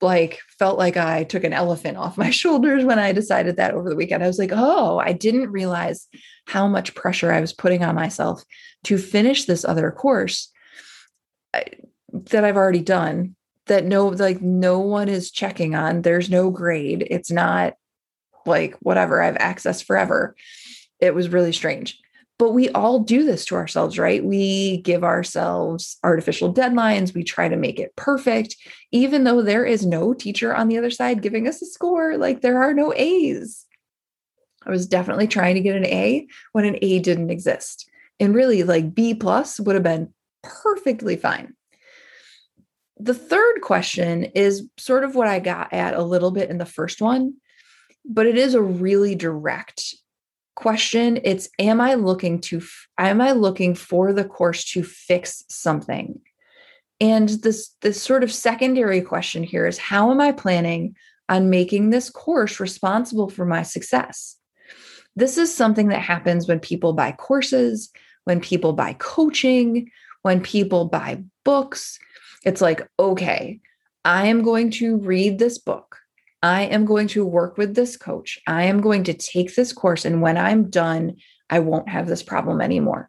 like 0.00 0.40
felt 0.58 0.78
like 0.78 0.96
I 0.96 1.24
took 1.24 1.44
an 1.44 1.52
elephant 1.52 1.96
off 1.96 2.18
my 2.18 2.30
shoulders 2.40 2.84
when 2.84 2.98
I 2.98 3.12
decided 3.12 3.56
that 3.56 3.74
over 3.74 3.88
the 3.88 3.96
weekend. 3.96 4.22
I 4.22 4.26
was 4.26 4.38
like, 4.38 4.52
oh, 4.52 4.98
I 4.98 5.12
didn't 5.12 5.50
realize 5.50 6.06
how 6.46 6.68
much 6.68 6.94
pressure 6.94 7.32
I 7.32 7.40
was 7.40 7.52
putting 7.52 7.82
on 7.82 7.94
myself 7.94 8.44
to 8.84 8.98
finish 8.98 9.44
this 9.44 9.64
other 9.64 9.90
course 9.90 10.52
uh, 11.54 11.60
that 12.12 12.44
I've 12.44 12.56
already 12.56 12.82
done 12.82 13.34
that 13.66 13.84
no 13.84 14.08
like 14.08 14.42
no 14.42 14.78
one 14.78 15.08
is 15.08 15.30
checking 15.30 15.74
on. 15.74 16.02
There's 16.02 16.28
no 16.28 16.50
grade. 16.50 17.06
It's 17.10 17.30
not 17.30 17.74
like 18.44 18.76
whatever. 18.80 19.22
I've 19.22 19.38
access 19.38 19.80
forever. 19.80 20.36
It 21.00 21.14
was 21.14 21.30
really 21.30 21.52
strange 21.52 21.98
but 22.38 22.50
we 22.50 22.68
all 22.70 23.00
do 23.00 23.24
this 23.24 23.44
to 23.46 23.54
ourselves, 23.54 23.98
right? 23.98 24.24
We 24.24 24.78
give 24.78 25.04
ourselves 25.04 25.98
artificial 26.02 26.52
deadlines. 26.52 27.14
We 27.14 27.22
try 27.22 27.48
to 27.48 27.56
make 27.56 27.78
it 27.78 27.94
perfect, 27.96 28.56
even 28.90 29.24
though 29.24 29.42
there 29.42 29.64
is 29.64 29.86
no 29.86 30.14
teacher 30.14 30.54
on 30.54 30.68
the 30.68 30.78
other 30.78 30.90
side 30.90 31.22
giving 31.22 31.46
us 31.46 31.62
a 31.62 31.66
score. 31.66 32.16
Like 32.16 32.40
there 32.40 32.60
are 32.62 32.74
no 32.74 32.92
A's. 32.94 33.66
I 34.66 34.70
was 34.70 34.86
definitely 34.86 35.28
trying 35.28 35.54
to 35.54 35.60
get 35.60 35.76
an 35.76 35.86
A 35.86 36.26
when 36.52 36.64
an 36.64 36.78
A 36.82 36.98
didn't 36.98 37.30
exist. 37.30 37.88
And 38.18 38.34
really, 38.34 38.62
like 38.62 38.94
B 38.94 39.14
plus 39.14 39.60
would 39.60 39.74
have 39.74 39.82
been 39.82 40.12
perfectly 40.42 41.16
fine. 41.16 41.54
The 42.98 43.14
third 43.14 43.60
question 43.60 44.24
is 44.24 44.68
sort 44.78 45.04
of 45.04 45.14
what 45.14 45.28
I 45.28 45.40
got 45.40 45.72
at 45.72 45.94
a 45.94 46.02
little 46.02 46.30
bit 46.30 46.50
in 46.50 46.58
the 46.58 46.66
first 46.66 47.00
one, 47.00 47.34
but 48.04 48.26
it 48.26 48.36
is 48.36 48.54
a 48.54 48.62
really 48.62 49.14
direct 49.14 49.96
question 50.54 51.20
it's 51.24 51.48
am 51.58 51.80
i 51.80 51.94
looking 51.94 52.40
to 52.40 52.62
am 52.98 53.20
i 53.20 53.32
looking 53.32 53.74
for 53.74 54.12
the 54.12 54.24
course 54.24 54.64
to 54.72 54.82
fix 54.82 55.44
something? 55.48 56.20
And 57.00 57.28
this 57.28 57.74
this 57.80 58.00
sort 58.00 58.22
of 58.22 58.32
secondary 58.32 59.00
question 59.00 59.42
here 59.42 59.66
is 59.66 59.78
how 59.78 60.10
am 60.10 60.20
i 60.20 60.32
planning 60.32 60.96
on 61.28 61.50
making 61.50 61.90
this 61.90 62.10
course 62.10 62.60
responsible 62.60 63.28
for 63.28 63.44
my 63.44 63.62
success? 63.62 64.36
This 65.16 65.38
is 65.38 65.54
something 65.54 65.88
that 65.88 66.02
happens 66.02 66.48
when 66.48 66.60
people 66.60 66.92
buy 66.92 67.12
courses 67.12 67.90
when 68.24 68.40
people 68.40 68.72
buy 68.72 68.94
coaching 68.94 69.90
when 70.22 70.40
people 70.40 70.86
buy 70.86 71.22
books. 71.44 71.98
It's 72.44 72.60
like 72.60 72.88
okay 72.98 73.60
i 74.04 74.26
am 74.26 74.42
going 74.42 74.70
to 74.70 74.98
read 74.98 75.38
this 75.38 75.58
book 75.58 75.98
I 76.44 76.64
am 76.64 76.84
going 76.84 77.08
to 77.08 77.24
work 77.24 77.56
with 77.56 77.74
this 77.74 77.96
coach. 77.96 78.38
I 78.46 78.64
am 78.64 78.82
going 78.82 79.04
to 79.04 79.14
take 79.14 79.54
this 79.54 79.72
course. 79.72 80.04
And 80.04 80.20
when 80.20 80.36
I'm 80.36 80.68
done, 80.68 81.16
I 81.48 81.60
won't 81.60 81.88
have 81.88 82.06
this 82.06 82.22
problem 82.22 82.60
anymore. 82.60 83.08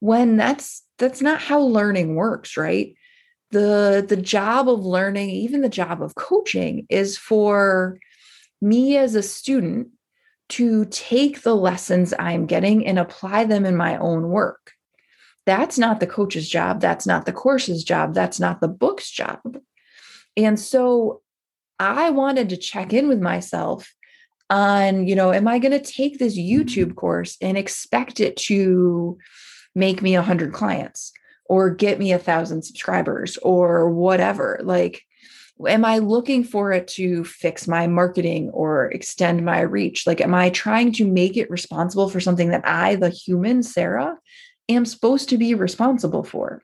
When 0.00 0.36
that's 0.36 0.82
that's 0.98 1.22
not 1.22 1.40
how 1.40 1.60
learning 1.60 2.16
works, 2.16 2.56
right? 2.56 2.92
The 3.52 4.04
the 4.06 4.16
job 4.16 4.68
of 4.68 4.84
learning, 4.84 5.30
even 5.30 5.60
the 5.60 5.68
job 5.68 6.02
of 6.02 6.16
coaching 6.16 6.86
is 6.90 7.16
for 7.16 8.00
me 8.60 8.96
as 8.96 9.14
a 9.14 9.22
student 9.22 9.90
to 10.48 10.86
take 10.86 11.42
the 11.42 11.54
lessons 11.54 12.12
I'm 12.18 12.46
getting 12.46 12.84
and 12.84 12.98
apply 12.98 13.44
them 13.44 13.64
in 13.64 13.76
my 13.76 13.96
own 13.98 14.28
work. 14.30 14.72
That's 15.46 15.78
not 15.78 16.00
the 16.00 16.08
coach's 16.08 16.48
job. 16.48 16.80
That's 16.80 17.06
not 17.06 17.26
the 17.26 17.32
course's 17.32 17.84
job. 17.84 18.12
That's 18.12 18.40
not 18.40 18.60
the 18.60 18.66
book's 18.66 19.08
job. 19.08 19.40
And 20.36 20.58
so 20.58 21.22
I 21.78 22.10
wanted 22.10 22.50
to 22.50 22.56
check 22.56 22.92
in 22.92 23.08
with 23.08 23.20
myself 23.20 23.92
on, 24.50 25.06
you 25.06 25.16
know, 25.16 25.32
am 25.32 25.48
I 25.48 25.58
going 25.58 25.72
to 25.72 25.80
take 25.80 26.18
this 26.18 26.38
mm-hmm. 26.38 26.60
YouTube 26.60 26.94
course 26.94 27.36
and 27.40 27.56
expect 27.56 28.20
it 28.20 28.36
to 28.36 29.18
make 29.74 30.02
me 30.02 30.14
a 30.14 30.22
hundred 30.22 30.52
clients 30.52 31.12
or 31.46 31.70
get 31.70 31.98
me 31.98 32.12
a 32.12 32.18
thousand 32.18 32.62
subscribers 32.62 33.36
or 33.38 33.90
whatever? 33.90 34.60
Like, 34.62 35.02
am 35.66 35.84
I 35.84 35.98
looking 35.98 36.44
for 36.44 36.72
it 36.72 36.88
to 36.88 37.24
fix 37.24 37.68
my 37.68 37.86
marketing 37.86 38.50
or 38.50 38.90
extend 38.90 39.44
my 39.44 39.60
reach? 39.60 40.06
Like, 40.06 40.20
am 40.20 40.34
I 40.34 40.50
trying 40.50 40.92
to 40.94 41.06
make 41.06 41.36
it 41.36 41.50
responsible 41.50 42.08
for 42.08 42.20
something 42.20 42.50
that 42.50 42.66
I, 42.66 42.96
the 42.96 43.10
human 43.10 43.62
Sarah, 43.62 44.18
am 44.68 44.84
supposed 44.84 45.28
to 45.30 45.38
be 45.38 45.54
responsible 45.54 46.24
for? 46.24 46.62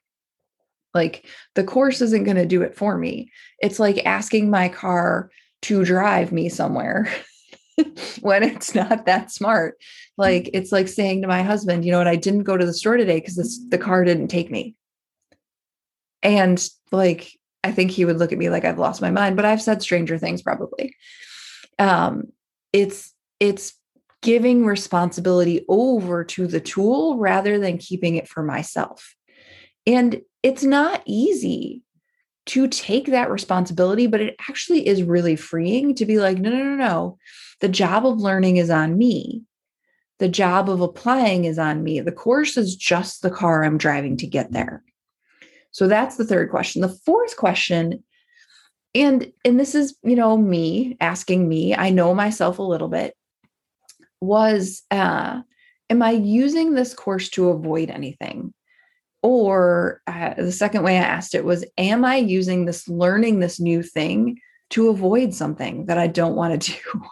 Like, 0.95 1.27
the 1.55 1.65
course 1.65 2.01
isn't 2.01 2.25
going 2.25 2.37
to 2.37 2.47
do 2.47 2.63
it 2.63 2.77
for 2.77 2.99
me. 2.99 3.31
It's 3.61 3.79
like 3.79 4.05
asking 4.05 4.51
my 4.51 4.69
car 4.69 5.31
to 5.63 5.85
drive 5.85 6.33
me 6.33 6.49
somewhere 6.49 7.09
when 8.21 8.43
it's 8.43 8.75
not 8.75 9.07
that 9.07 9.31
smart. 9.31 9.77
Like, 10.17 10.51
it's 10.53 10.73
like 10.73 10.89
saying 10.89 11.23
to 11.23 11.29
my 11.29 11.43
husband, 11.43 11.85
you 11.85 11.93
know 11.93 11.99
what, 11.99 12.09
I 12.09 12.17
didn't 12.17 12.45
go 12.45 12.57
to 12.57 12.67
the 12.67 12.75
store 12.75 12.97
today 12.97 13.21
because 13.21 13.61
the 13.69 13.79
car 13.79 14.05
didn't 14.05 14.29
take 14.29 14.51
me. 14.51 14.75
And 16.23 16.63
like, 16.93 17.33
I 17.63 17.73
think 17.73 17.91
he 17.91 18.05
would 18.05 18.19
look 18.19 18.33
at 18.33 18.39
me 18.39 18.51
like 18.51 18.65
I've 18.65 18.79
lost 18.79 19.03
my 19.03 19.11
mind, 19.11 19.37
but 19.37 19.45
I've 19.45 19.63
said 19.63 19.83
stranger 19.83 20.19
things 20.19 20.43
probably. 20.43 20.95
Um, 21.79 22.25
it's 22.73 23.13
it's 23.39 23.75
giving 24.23 24.67
responsibility 24.67 25.65
over 25.69 26.25
to 26.25 26.47
the 26.47 26.61
tool 26.61 27.17
rather 27.17 27.59
than 27.59 27.79
keeping 27.79 28.17
it 28.17 28.29
for 28.29 28.43
myself. 28.43 29.15
And 29.87 30.21
it's 30.43 30.63
not 30.63 31.03
easy 31.07 31.83
to 32.47 32.67
take 32.69 33.07
that 33.07 33.31
responsibility, 33.31 34.07
but 34.07 34.21
it 34.21 34.37
actually 34.49 34.87
is 34.87 35.03
really 35.03 35.37
freeing 35.37 35.95
to 35.95 36.07
be 36.07 36.19
like, 36.19 36.39
no, 36.39 36.51
no, 36.51 36.57
no, 36.57 36.75
no. 36.75 37.19
The 37.61 37.69
job 37.69 38.07
of 38.07 38.19
learning 38.19 38.57
is 38.57 38.71
on 38.71 38.97
me. 38.97 39.43
The 40.19 40.29
job 40.29 40.69
of 40.69 40.81
applying 40.81 41.45
is 41.45 41.59
on 41.59 41.83
me. 41.83 42.01
The 42.01 42.13
course 42.13 42.57
is 42.57 42.77
just 42.77 43.23
the 43.23 43.31
car 43.31 43.65
I'm 43.65 43.79
driving 43.79 44.17
to 44.19 44.27
get 44.27 44.53
there. 44.53 44.83
So 45.73 45.87
that's 45.87 46.17
the 46.17 46.25
third 46.25 46.51
question. 46.51 46.83
The 46.83 46.89
fourth 46.89 47.37
question, 47.37 48.03
and 48.95 49.33
and 49.45 49.61
this 49.61 49.75
is, 49.75 49.97
you 50.03 50.17
know, 50.17 50.37
me 50.37 50.97
asking 51.01 51.49
me, 51.49 51.75
I 51.77 51.91
know 51.91 52.15
myself 52.15 52.59
a 52.59 52.63
little 52.63 52.89
bit, 52.89 53.15
was 54.21 54.83
uh 54.91 55.41
am 55.89 56.03
I 56.03 56.11
using 56.11 56.75
this 56.75 56.95
course 56.95 57.29
to 57.31 57.51
avoid 57.51 57.91
anything? 57.91 58.53
Or 59.23 60.01
uh, 60.07 60.35
the 60.35 60.53
second 60.53 60.83
way 60.83 60.97
I 60.97 61.03
asked 61.03 61.35
it 61.35 61.45
was, 61.45 61.65
am 61.77 62.05
I 62.05 62.17
using 62.17 62.65
this 62.65 62.89
learning 62.89 63.41
this 63.41 63.61
new 63.61 63.83
thing 63.83 64.41
to 64.71 64.89
avoid 64.89 65.35
something 65.35 65.87
that 65.87 65.99
I 65.99 66.07
don't 66.07 66.37
want 66.37 66.63
to 66.63 66.73
do? 66.73 67.05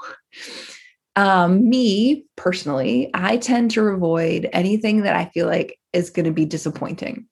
um, 1.17 1.69
me 1.69 2.25
personally, 2.37 3.11
I 3.13 3.37
tend 3.37 3.73
to 3.73 3.87
avoid 3.89 4.49
anything 4.53 5.03
that 5.03 5.17
I 5.17 5.27
feel 5.27 5.47
like 5.47 5.79
is 5.93 6.11
going 6.11 6.27
to 6.27 6.33
be 6.33 6.47
disappointing. 6.47 7.27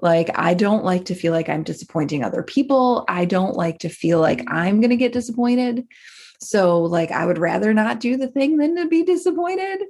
Like, 0.00 0.30
I 0.38 0.54
don't 0.54 0.84
like 0.84 1.06
to 1.06 1.14
feel 1.14 1.32
like 1.32 1.48
I'm 1.48 1.62
disappointing 1.62 2.22
other 2.22 2.42
people. 2.42 3.04
I 3.08 3.24
don't 3.24 3.56
like 3.56 3.78
to 3.80 3.88
feel 3.88 4.20
like 4.20 4.44
I'm 4.46 4.80
going 4.80 4.90
to 4.90 4.96
get 4.96 5.12
disappointed. 5.12 5.86
So, 6.40 6.82
like, 6.82 7.10
I 7.10 7.24
would 7.24 7.38
rather 7.38 7.72
not 7.72 8.00
do 8.00 8.16
the 8.16 8.28
thing 8.28 8.58
than 8.58 8.76
to 8.76 8.86
be 8.86 9.04
disappointed. 9.04 9.82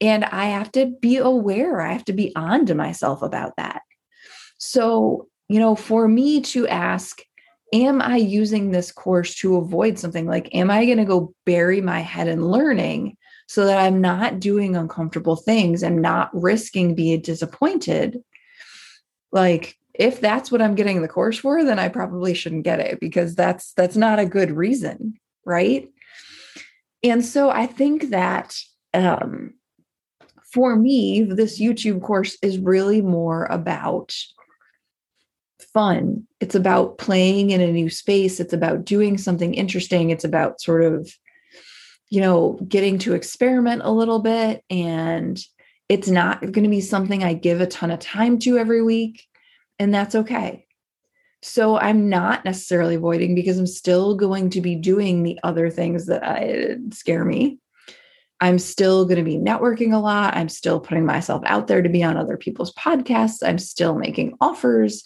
And 0.00 0.24
I 0.24 0.46
have 0.46 0.72
to 0.72 0.86
be 1.00 1.16
aware, 1.18 1.80
I 1.80 1.92
have 1.92 2.04
to 2.06 2.12
be 2.12 2.34
on 2.36 2.66
to 2.66 2.74
myself 2.74 3.22
about 3.22 3.52
that. 3.56 3.82
So, 4.58 5.28
you 5.48 5.58
know, 5.58 5.74
for 5.74 6.08
me 6.08 6.40
to 6.40 6.66
ask, 6.68 7.22
am 7.72 8.02
I 8.02 8.16
using 8.16 8.70
this 8.70 8.92
course 8.92 9.34
to 9.36 9.56
avoid 9.56 9.98
something? 9.98 10.26
Like, 10.26 10.54
am 10.54 10.70
I 10.70 10.84
going 10.84 10.98
to 10.98 11.04
go 11.04 11.34
bury 11.46 11.80
my 11.80 12.00
head 12.00 12.28
in 12.28 12.46
learning 12.46 13.16
so 13.46 13.66
that 13.66 13.78
I'm 13.78 14.00
not 14.00 14.40
doing 14.40 14.76
uncomfortable 14.76 15.36
things 15.36 15.82
and 15.82 16.02
not 16.02 16.30
risking 16.32 16.94
being 16.94 17.20
disappointed? 17.20 18.22
like 19.34 19.76
if 19.92 20.20
that's 20.20 20.50
what 20.50 20.62
i'm 20.62 20.74
getting 20.74 21.02
the 21.02 21.08
course 21.08 21.36
for 21.36 21.62
then 21.62 21.78
i 21.78 21.88
probably 21.88 22.32
shouldn't 22.32 22.64
get 22.64 22.80
it 22.80 22.98
because 23.00 23.34
that's 23.34 23.72
that's 23.74 23.96
not 23.96 24.18
a 24.18 24.24
good 24.24 24.50
reason 24.50 25.14
right 25.44 25.90
and 27.02 27.22
so 27.22 27.50
i 27.50 27.66
think 27.66 28.10
that 28.10 28.56
um 28.94 29.52
for 30.54 30.76
me 30.76 31.22
this 31.22 31.60
youtube 31.60 32.00
course 32.00 32.38
is 32.40 32.58
really 32.58 33.02
more 33.02 33.44
about 33.46 34.14
fun 35.74 36.26
it's 36.40 36.54
about 36.54 36.96
playing 36.98 37.50
in 37.50 37.60
a 37.60 37.72
new 37.72 37.90
space 37.90 38.40
it's 38.40 38.52
about 38.52 38.84
doing 38.84 39.18
something 39.18 39.54
interesting 39.54 40.10
it's 40.10 40.24
about 40.24 40.60
sort 40.60 40.84
of 40.84 41.12
you 42.10 42.20
know 42.20 42.58
getting 42.68 42.98
to 42.98 43.14
experiment 43.14 43.82
a 43.84 43.90
little 43.90 44.20
bit 44.20 44.62
and 44.70 45.44
it's 45.88 46.08
not 46.08 46.40
going 46.40 46.64
to 46.64 46.68
be 46.68 46.80
something 46.80 47.22
I 47.22 47.34
give 47.34 47.60
a 47.60 47.66
ton 47.66 47.90
of 47.90 48.00
time 48.00 48.38
to 48.40 48.58
every 48.58 48.82
week, 48.82 49.26
and 49.78 49.94
that's 49.94 50.14
okay. 50.14 50.66
So 51.42 51.78
I'm 51.78 52.08
not 52.08 52.44
necessarily 52.44 52.94
avoiding 52.94 53.34
because 53.34 53.58
I'm 53.58 53.66
still 53.66 54.14
going 54.16 54.50
to 54.50 54.62
be 54.62 54.76
doing 54.76 55.22
the 55.22 55.38
other 55.42 55.68
things 55.68 56.06
that 56.06 56.24
I, 56.24 56.76
scare 56.90 57.24
me. 57.24 57.58
I'm 58.44 58.58
still 58.58 59.04
going 59.04 59.16
to 59.16 59.22
be 59.22 59.38
networking 59.38 59.94
a 59.94 59.98
lot. 59.98 60.36
I'm 60.36 60.50
still 60.50 60.78
putting 60.78 61.06
myself 61.06 61.42
out 61.46 61.66
there 61.66 61.80
to 61.80 61.88
be 61.88 62.02
on 62.02 62.18
other 62.18 62.36
people's 62.36 62.74
podcasts. 62.74 63.46
I'm 63.46 63.58
still 63.58 63.94
making 63.94 64.36
offers. 64.40 65.02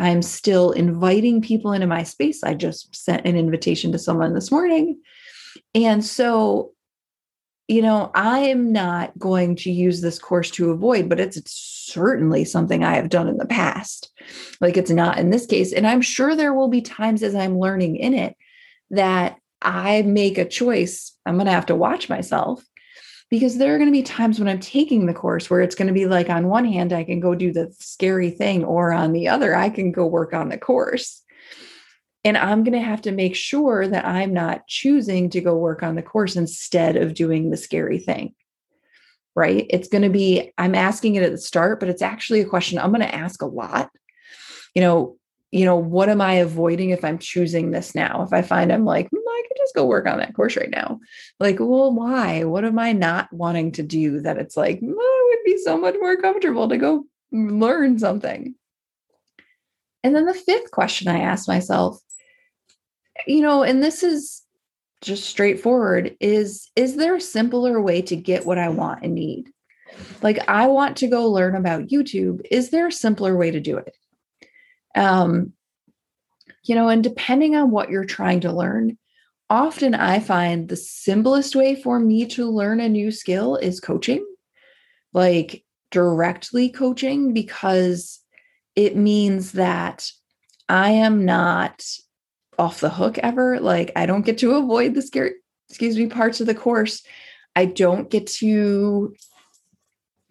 I'm 0.00 0.20
still 0.20 0.72
inviting 0.72 1.42
people 1.42 1.72
into 1.72 1.86
my 1.86 2.02
space. 2.02 2.42
I 2.42 2.54
just 2.54 2.94
sent 2.94 3.24
an 3.24 3.36
invitation 3.36 3.92
to 3.92 3.98
someone 3.98 4.34
this 4.34 4.50
morning. 4.50 5.00
And 5.74 6.04
so 6.04 6.72
you 7.68 7.80
know, 7.80 8.10
I 8.14 8.40
am 8.40 8.72
not 8.72 9.16
going 9.18 9.56
to 9.56 9.70
use 9.70 10.00
this 10.00 10.18
course 10.18 10.50
to 10.52 10.72
avoid, 10.72 11.08
but 11.08 11.20
it's, 11.20 11.40
certainly 11.92 12.44
something 12.44 12.82
I 12.82 12.94
have 12.94 13.08
done 13.08 13.28
in 13.28 13.36
the 13.36 13.46
past. 13.46 14.10
Like 14.60 14.76
it's 14.76 14.90
not 14.90 15.18
in 15.18 15.30
this 15.30 15.46
case. 15.46 15.72
And 15.72 15.86
I'm 15.86 16.00
sure 16.00 16.34
there 16.34 16.54
will 16.54 16.68
be 16.68 16.80
times 16.80 17.22
as 17.22 17.34
I'm 17.34 17.58
learning 17.58 17.96
in 17.96 18.14
it 18.14 18.36
that 18.90 19.36
I 19.60 20.02
make 20.02 20.38
a 20.38 20.48
choice. 20.48 21.12
I'm 21.26 21.34
going 21.34 21.46
to 21.46 21.52
have 21.52 21.66
to 21.66 21.74
watch 21.74 22.08
myself 22.08 22.64
because 23.32 23.56
there 23.56 23.74
are 23.74 23.78
going 23.78 23.88
to 23.88 23.92
be 23.92 24.02
times 24.02 24.38
when 24.38 24.46
I'm 24.46 24.60
taking 24.60 25.06
the 25.06 25.14
course 25.14 25.48
where 25.48 25.62
it's 25.62 25.74
going 25.74 25.88
to 25.88 25.94
be 25.94 26.04
like, 26.04 26.28
on 26.28 26.48
one 26.48 26.66
hand, 26.66 26.92
I 26.92 27.02
can 27.02 27.18
go 27.18 27.34
do 27.34 27.50
the 27.50 27.74
scary 27.78 28.28
thing, 28.28 28.62
or 28.62 28.92
on 28.92 29.14
the 29.14 29.28
other, 29.28 29.56
I 29.56 29.70
can 29.70 29.90
go 29.90 30.04
work 30.04 30.34
on 30.34 30.50
the 30.50 30.58
course. 30.58 31.22
And 32.24 32.36
I'm 32.36 32.62
going 32.62 32.78
to 32.78 32.86
have 32.86 33.00
to 33.02 33.10
make 33.10 33.34
sure 33.34 33.88
that 33.88 34.04
I'm 34.04 34.34
not 34.34 34.66
choosing 34.66 35.30
to 35.30 35.40
go 35.40 35.56
work 35.56 35.82
on 35.82 35.94
the 35.94 36.02
course 36.02 36.36
instead 36.36 36.98
of 36.98 37.14
doing 37.14 37.48
the 37.48 37.56
scary 37.56 37.98
thing. 37.98 38.34
Right. 39.34 39.64
It's 39.70 39.88
going 39.88 40.02
to 40.02 40.10
be, 40.10 40.52
I'm 40.58 40.74
asking 40.74 41.14
it 41.14 41.22
at 41.22 41.32
the 41.32 41.38
start, 41.38 41.80
but 41.80 41.88
it's 41.88 42.02
actually 42.02 42.42
a 42.42 42.44
question 42.44 42.78
I'm 42.78 42.90
going 42.90 43.00
to 43.00 43.14
ask 43.14 43.40
a 43.40 43.46
lot. 43.46 43.88
You 44.74 44.82
know, 44.82 45.16
you 45.50 45.64
know, 45.64 45.76
what 45.76 46.10
am 46.10 46.20
I 46.20 46.34
avoiding 46.34 46.90
if 46.90 47.02
I'm 47.02 47.18
choosing 47.18 47.70
this 47.70 47.94
now? 47.94 48.24
If 48.24 48.34
I 48.34 48.42
find 48.42 48.70
I'm 48.70 48.84
like, 48.84 49.08
mm, 49.10 49.10
could 49.10 49.21
just 49.62 49.74
go 49.74 49.86
work 49.86 50.06
on 50.06 50.18
that 50.18 50.34
course 50.34 50.56
right 50.56 50.70
now. 50.70 51.00
Like, 51.40 51.58
well, 51.58 51.92
why? 51.92 52.44
What 52.44 52.64
am 52.64 52.78
I 52.78 52.92
not 52.92 53.32
wanting 53.32 53.72
to 53.72 53.82
do 53.82 54.20
that 54.20 54.38
it's 54.38 54.56
like, 54.56 54.80
mm, 54.80 54.90
it 54.90 54.94
would 54.96 55.44
be 55.44 55.58
so 55.58 55.76
much 55.76 55.96
more 56.00 56.16
comfortable 56.16 56.68
to 56.68 56.76
go 56.76 57.04
learn 57.30 57.98
something? 57.98 58.54
And 60.04 60.14
then 60.16 60.26
the 60.26 60.34
fifth 60.34 60.70
question 60.70 61.08
I 61.08 61.20
asked 61.20 61.48
myself 61.48 62.00
you 63.26 63.42
know, 63.42 63.62
and 63.62 63.82
this 63.82 64.02
is 64.02 64.42
just 65.00 65.24
straightforward 65.24 66.16
is 66.20 66.70
is 66.76 66.96
there 66.96 67.16
a 67.16 67.20
simpler 67.20 67.80
way 67.80 68.02
to 68.02 68.14
get 68.14 68.46
what 68.46 68.58
I 68.58 68.68
want 68.68 69.02
and 69.02 69.14
need? 69.14 69.50
Like 70.22 70.48
I 70.48 70.68
want 70.68 70.98
to 70.98 71.08
go 71.08 71.28
learn 71.28 71.56
about 71.56 71.88
YouTube. 71.88 72.46
Is 72.50 72.70
there 72.70 72.86
a 72.86 72.92
simpler 72.92 73.36
way 73.36 73.50
to 73.50 73.60
do 73.60 73.78
it? 73.78 73.96
Um 74.94 75.52
you 76.64 76.76
know, 76.76 76.88
and 76.88 77.02
depending 77.02 77.56
on 77.56 77.72
what 77.72 77.90
you're 77.90 78.04
trying 78.04 78.40
to 78.40 78.52
learn, 78.52 78.96
often 79.52 79.94
I 79.94 80.18
find 80.18 80.66
the 80.66 80.76
simplest 80.76 81.54
way 81.54 81.74
for 81.74 82.00
me 82.00 82.24
to 82.28 82.48
learn 82.48 82.80
a 82.80 82.88
new 82.88 83.10
skill 83.10 83.56
is 83.56 83.80
coaching. 83.80 84.26
Like 85.12 85.62
directly 85.90 86.70
coaching 86.70 87.34
because 87.34 88.20
it 88.74 88.96
means 88.96 89.52
that 89.52 90.10
I 90.70 90.92
am 90.92 91.26
not 91.26 91.84
off 92.58 92.80
the 92.80 92.88
hook 92.88 93.18
ever. 93.18 93.60
Like 93.60 93.92
I 93.94 94.06
don't 94.06 94.24
get 94.24 94.38
to 94.38 94.54
avoid 94.54 94.94
the 94.94 95.02
scary, 95.02 95.34
excuse 95.68 95.98
me, 95.98 96.06
parts 96.06 96.40
of 96.40 96.46
the 96.46 96.54
course. 96.54 97.02
I 97.54 97.66
don't 97.66 98.08
get 98.08 98.28
to, 98.28 99.14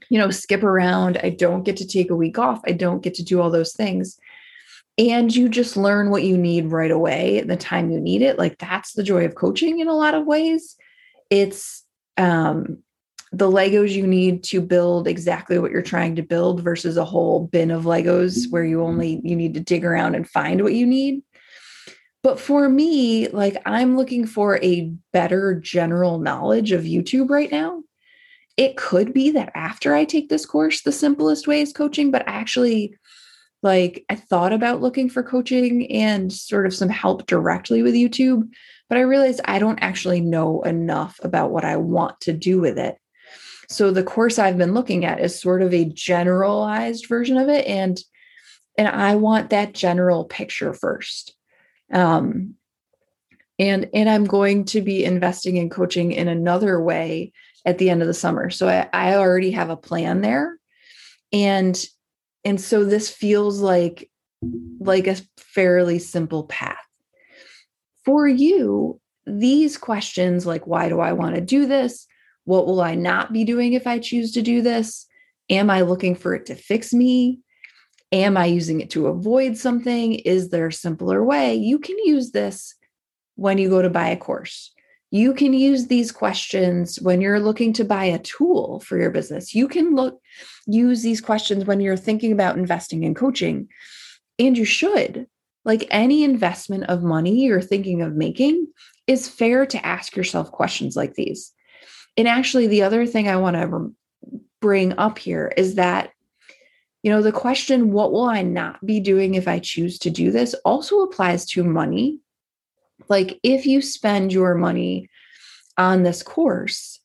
you 0.10 0.18
know, 0.18 0.32
skip 0.32 0.64
around. 0.64 1.20
I 1.22 1.30
don't 1.30 1.62
get 1.62 1.78
to 1.78 1.88
take 1.88 2.10
a 2.10 2.16
week 2.16 2.40
off. 2.40 2.62
I 2.66 2.72
don't 2.72 3.04
get 3.04 3.14
to 3.16 3.24
do 3.24 3.40
all 3.40 3.52
those 3.52 3.74
things. 3.74 4.18
And 4.98 5.34
you 5.34 5.50
just 5.50 5.78
learn 5.78 6.10
what 6.10 6.24
you 6.24 6.38
need 6.38 6.72
right 6.72 6.92
away 6.92 7.40
at 7.40 7.48
the 7.48 7.58
time 7.58 7.92
you 7.92 8.00
need 8.00 8.22
it. 8.22 8.38
Like 8.38 8.58
that's 8.58 8.94
the 8.94 9.04
joy 9.04 9.26
of 9.26 9.36
coaching 9.36 9.80
in 9.80 9.88
a 9.88 9.96
lot 9.96 10.14
of 10.14 10.26
ways. 10.26 10.76
It's 11.30 11.84
um 12.18 12.80
the 13.32 13.50
Legos 13.50 13.92
you 13.92 14.06
need 14.06 14.44
to 14.44 14.60
build 14.60 15.08
exactly 15.08 15.58
what 15.58 15.72
you're 15.72 15.82
trying 15.82 16.18
to 16.18 16.22
build 16.22 16.62
versus 16.62 16.98
a 16.98 17.06
whole 17.06 17.48
bin 17.48 17.72
of 17.72 17.86
Legos 17.86 18.52
where 18.52 18.66
you 18.66 18.84
only 18.84 19.22
you 19.24 19.36
need 19.36 19.54
to 19.54 19.62
dig 19.62 19.86
around 19.86 20.16
and 20.16 20.30
find 20.30 20.62
what 20.62 20.74
you 20.74 20.86
need. 20.86 21.24
But 22.24 22.40
for 22.40 22.70
me, 22.70 23.30
like 23.30 23.58
I'm 23.66 23.98
looking 23.98 24.28
for 24.28 24.58
a 24.62 24.94
better 25.14 25.56
general 25.56 26.20
knowledge 26.20 26.72
of 26.72 26.84
YouTube 26.84 27.30
right 27.30 27.52
now. 27.52 27.84
It 28.58 28.78
could 28.78 29.14
be 29.14 29.32
that 29.32 29.52
after 29.56 29.96
I 29.96 30.06
take 30.06 30.30
this 30.30 30.46
course, 30.46 30.82
the 30.82 30.92
simplest 30.92 31.48
way 31.48 31.62
is 31.62 31.74
coaching, 31.74 32.12
but 32.12 32.24
actually, 32.28 32.96
like 33.64 34.06
I 34.10 34.16
thought 34.16 34.54
about 34.54 34.82
looking 34.82 35.10
for 35.10 35.24
coaching 35.24 35.92
and 35.92 36.32
sort 36.32 36.66
of 36.66 36.74
some 36.74 36.90
help 36.90 37.28
directly 37.28 37.84
with 37.84 37.94
YouTube, 37.94 38.50
but 38.90 38.98
I 38.98 39.02
realized 39.02 39.42
I 39.46 39.60
don't 39.60 39.80
actually 39.80 40.22
know 40.22 40.62
enough 40.64 41.20
about 41.24 41.52
what 41.52 41.64
I 41.64 41.78
want 41.78 42.20
to 42.22 42.34
do 42.34 42.60
with 42.60 42.78
it. 42.78 42.98
So 43.70 43.92
the 43.92 44.04
course 44.04 44.38
I've 44.38 44.58
been 44.58 44.74
looking 44.74 45.06
at 45.06 45.22
is 45.22 45.40
sort 45.40 45.62
of 45.62 45.74
a 45.74 45.86
generalized 45.86 47.08
version 47.08 47.38
of 47.38 47.50
it 47.50 47.66
and 47.66 48.00
and 48.78 48.88
I 48.88 49.16
want 49.16 49.50
that 49.50 49.74
general 49.74 50.26
picture 50.26 50.74
first. 50.74 51.36
Um 51.94 52.56
and 53.60 53.90
and 53.94 54.10
I'm 54.10 54.26
going 54.26 54.66
to 54.66 54.82
be 54.82 55.06
investing 55.06 55.58
in 55.58 55.70
coaching 55.70 56.12
in 56.12 56.28
another 56.28 56.82
way 56.82 57.32
at 57.66 57.78
the 57.78 57.90
end 57.90 58.02
of 58.02 58.08
the 58.08 58.14
summer. 58.14 58.50
So 58.50 58.68
I, 58.68 58.90
I 58.92 59.16
already 59.16 59.52
have 59.52 59.70
a 59.70 59.78
plan 59.78 60.22
there. 60.22 60.58
And 61.32 61.82
and 62.44 62.60
so 62.60 62.84
this 62.84 63.10
feels 63.10 63.60
like 63.60 64.10
like 64.80 65.08
a 65.08 65.18
fairly 65.38 66.00
simple 66.00 66.46
path. 66.46 66.78
For 68.06 68.28
you 68.28 69.00
these 69.28 69.78
questions 69.78 70.48
like 70.48 70.66
why 70.66 70.90
do 70.90 71.00
i 71.00 71.14
want 71.14 71.36
to 71.36 71.42
do 71.42 71.66
this? 71.66 72.08
What 72.46 72.66
will 72.66 72.82
i 72.82 72.96
not 72.96 73.32
be 73.32 73.44
doing 73.44 73.74
if 73.74 73.86
i 73.88 74.00
choose 74.00 74.32
to 74.34 74.42
do 74.42 74.62
this? 74.62 75.06
Am 75.50 75.70
i 75.70 75.82
looking 75.82 76.16
for 76.16 76.34
it 76.34 76.48
to 76.48 76.56
fix 76.56 76.94
me? 76.94 77.40
Am 78.12 78.36
i 78.36 78.46
using 78.46 78.82
it 78.82 78.90
to 78.92 79.08
avoid 79.08 79.58
something? 79.58 80.16
Is 80.16 80.50
there 80.50 80.68
a 80.68 80.74
simpler 80.74 81.24
way? 81.24 81.56
You 81.56 81.80
can 81.80 81.98
use 82.00 82.32
this 82.32 82.76
when 83.36 83.58
you 83.58 83.70
go 83.70 83.82
to 83.82 83.90
buy 83.90 84.10
a 84.10 84.18
course 84.18 84.74
you 85.12 85.34
can 85.34 85.54
use 85.54 85.88
these 85.88 86.12
questions 86.12 86.98
when 87.02 87.20
you're 87.20 87.40
looking 87.40 87.74
to 87.74 87.84
buy 87.84 88.06
a 88.06 88.20
tool 88.20 88.80
for 88.80 88.98
your 88.98 89.12
business. 89.12 89.54
You 89.54 89.68
can 89.68 89.94
look 89.94 90.20
use 90.66 91.04
these 91.04 91.20
questions 91.20 91.66
when 91.66 91.82
you're 91.82 91.98
thinking 91.98 92.32
about 92.32 92.58
investing 92.58 93.04
in 93.04 93.14
coaching. 93.14 93.68
And 94.40 94.58
you 94.58 94.66
should. 94.66 95.28
Like 95.66 95.86
any 95.92 96.24
investment 96.24 96.86
of 96.86 97.04
money 97.04 97.44
you're 97.44 97.62
thinking 97.62 98.02
of 98.02 98.16
making 98.16 98.68
is 99.06 99.28
fair 99.28 99.66
to 99.68 99.86
ask 99.86 100.16
yourself 100.16 100.52
questions 100.52 100.96
like 100.96 101.14
these. 101.14 101.52
And 102.18 102.28
actually 102.28 102.68
the 102.68 102.84
other 102.84 103.06
thing 103.06 103.28
I 103.28 103.36
want 103.36 103.58
to 103.58 103.94
bring 104.62 104.98
up 104.98 105.20
here 105.20 105.52
is 105.58 105.76
that 105.76 106.12
you 107.04 107.12
know 107.12 107.22
the 107.22 107.32
question 107.32 107.92
what 107.92 108.12
will 108.12 108.26
I 108.26 108.44
not 108.44 108.84
be 108.86 109.00
doing 109.00 109.34
if 109.34 109.48
I 109.48 109.60
choose 109.60 109.98
to 110.00 110.10
do 110.12 110.32
this 110.32 110.54
also 110.64 111.02
applies 111.02 111.46
to 111.48 111.64
money 111.64 112.20
like 113.12 113.42
if 113.44 113.66
you 113.66 113.82
spend 113.82 114.32
your 114.32 114.56
money 114.56 115.10
on 115.78 116.04
this 116.04 116.24
course, 116.24 117.02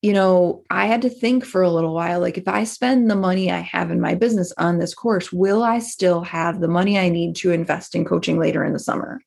you 0.00 0.12
know, 0.12 0.62
I 0.70 0.86
had 0.86 1.02
to 1.02 1.10
think 1.10 1.44
for 1.44 1.62
a 1.62 1.70
little 1.70 1.92
while 1.92 2.20
like, 2.20 2.38
if 2.38 2.46
I 2.46 2.62
spend 2.62 3.10
the 3.10 3.16
money 3.16 3.50
I 3.50 3.58
have 3.58 3.90
in 3.90 4.00
my 4.00 4.14
business 4.14 4.52
on 4.56 4.78
this 4.78 4.94
course, 4.94 5.32
will 5.32 5.64
I 5.64 5.80
still 5.80 6.20
have 6.20 6.60
the 6.60 6.68
money 6.68 6.96
I 6.96 7.08
need 7.08 7.34
to 7.36 7.50
invest 7.50 7.96
in 7.96 8.04
coaching 8.04 8.38
later 8.38 8.64
in 8.64 8.72
the 8.72 8.78
summer? 8.78 9.20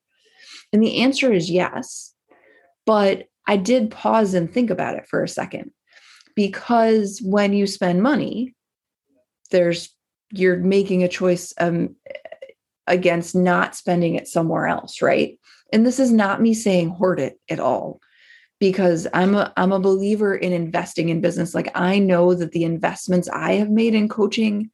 And 0.71 0.81
the 0.81 1.01
answer 1.01 1.33
is 1.33 1.51
yes. 1.51 2.13
But 2.85 3.25
I 3.45 3.57
did 3.57 3.91
pause 3.91 4.33
and 4.33 4.49
think 4.49 4.69
about 4.69 4.95
it 4.95 5.05
for 5.05 5.21
a 5.21 5.27
second 5.27 5.71
because 6.33 7.19
when 7.21 7.51
you 7.51 7.67
spend 7.67 8.01
money, 8.01 8.55
there's 9.51 9.89
you're 10.31 10.59
making 10.59 11.03
a 11.03 11.09
choice 11.09 11.53
um, 11.59 11.97
against 12.87 13.35
not 13.35 13.75
spending 13.75 14.15
it 14.15 14.29
somewhere 14.29 14.65
else, 14.65 15.01
right? 15.01 15.37
And 15.71 15.85
this 15.85 15.99
is 15.99 16.11
not 16.11 16.41
me 16.41 16.53
saying 16.53 16.89
hoard 16.89 17.19
it 17.19 17.39
at 17.49 17.59
all 17.59 17.99
because 18.59 19.07
I'm 19.13 19.35
a 19.35 19.53
I'm 19.55 19.71
a 19.71 19.79
believer 19.79 20.35
in 20.35 20.53
investing 20.53 21.09
in 21.09 21.21
business. 21.21 21.55
Like 21.55 21.71
I 21.75 21.99
know 21.99 22.33
that 22.33 22.51
the 22.51 22.63
investments 22.63 23.29
I 23.29 23.53
have 23.53 23.69
made 23.69 23.95
in 23.95 24.09
coaching 24.09 24.71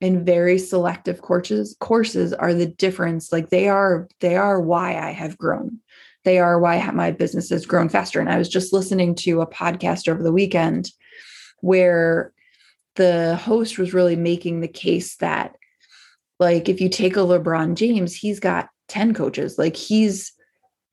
and 0.00 0.26
very 0.26 0.58
selective 0.58 1.22
courses 1.22 1.76
courses 1.80 2.32
are 2.32 2.54
the 2.54 2.66
difference. 2.66 3.32
Like 3.32 3.50
they 3.50 3.68
are 3.68 4.08
they 4.20 4.36
are 4.36 4.60
why 4.60 4.96
I 4.96 5.10
have 5.10 5.38
grown. 5.38 5.80
They 6.24 6.38
are 6.38 6.58
why 6.58 6.90
my 6.90 7.12
business 7.12 7.50
has 7.50 7.66
grown 7.66 7.88
faster. 7.88 8.20
And 8.20 8.28
I 8.28 8.38
was 8.38 8.48
just 8.48 8.72
listening 8.72 9.14
to 9.16 9.42
a 9.42 9.46
podcast 9.46 10.08
over 10.08 10.22
the 10.22 10.32
weekend 10.32 10.90
where 11.60 12.32
the 12.96 13.36
host 13.36 13.78
was 13.78 13.94
really 13.94 14.16
making 14.16 14.60
the 14.60 14.68
case 14.68 15.16
that 15.16 15.56
like 16.40 16.68
if 16.68 16.80
you 16.80 16.88
take 16.88 17.16
a 17.16 17.20
LeBron 17.20 17.74
James, 17.74 18.14
he's 18.14 18.40
got 18.40 18.68
10 18.88 19.14
coaches. 19.14 19.56
Like 19.58 19.76
he's 19.76 20.32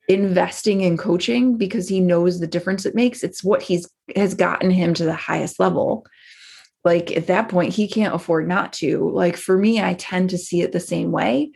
investing 0.08 0.82
in 0.82 0.96
coaching 0.96 1.56
because 1.56 1.88
he 1.88 2.00
knows 2.00 2.38
the 2.38 2.46
difference 2.46 2.84
it 2.84 2.94
makes. 2.94 3.22
It's 3.22 3.42
what 3.42 3.62
he's 3.62 3.88
has 4.16 4.34
gotten 4.34 4.70
him 4.70 4.94
to 4.94 5.04
the 5.04 5.14
highest 5.14 5.58
level. 5.58 6.06
Like 6.84 7.16
at 7.16 7.28
that 7.28 7.48
point, 7.48 7.72
he 7.72 7.88
can't 7.88 8.14
afford 8.14 8.46
not 8.46 8.72
to. 8.74 9.10
Like 9.10 9.36
for 9.36 9.56
me, 9.56 9.80
I 9.80 9.94
tend 9.94 10.30
to 10.30 10.38
see 10.38 10.60
it 10.60 10.72
the 10.72 10.80
same 10.80 11.10
way. 11.10 11.52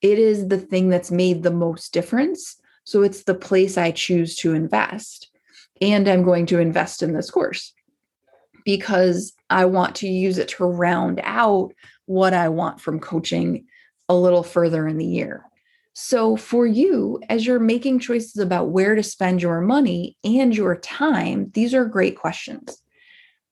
It 0.00 0.18
is 0.18 0.48
the 0.48 0.58
thing 0.58 0.88
that's 0.88 1.10
made 1.10 1.42
the 1.42 1.50
most 1.50 1.92
difference. 1.92 2.56
So 2.84 3.02
it's 3.02 3.24
the 3.24 3.34
place 3.34 3.76
I 3.76 3.90
choose 3.90 4.34
to 4.36 4.54
invest. 4.54 5.28
And 5.82 6.08
I'm 6.08 6.22
going 6.22 6.46
to 6.46 6.58
invest 6.58 7.02
in 7.02 7.12
this 7.12 7.30
course 7.30 7.74
because 8.64 9.34
I 9.50 9.66
want 9.66 9.96
to 9.96 10.08
use 10.08 10.38
it 10.38 10.48
to 10.48 10.64
round 10.64 11.20
out 11.22 11.72
what 12.06 12.32
I 12.32 12.48
want 12.48 12.80
from 12.80 13.00
coaching 13.00 13.66
a 14.08 14.14
little 14.14 14.42
further 14.42 14.88
in 14.88 14.98
the 14.98 15.06
year. 15.06 15.44
So, 15.92 16.36
for 16.36 16.66
you, 16.66 17.20
as 17.28 17.44
you're 17.44 17.58
making 17.58 17.98
choices 17.98 18.36
about 18.38 18.70
where 18.70 18.94
to 18.94 19.02
spend 19.02 19.42
your 19.42 19.60
money 19.60 20.16
and 20.22 20.56
your 20.56 20.76
time, 20.76 21.50
these 21.54 21.74
are 21.74 21.84
great 21.84 22.16
questions. 22.16 22.80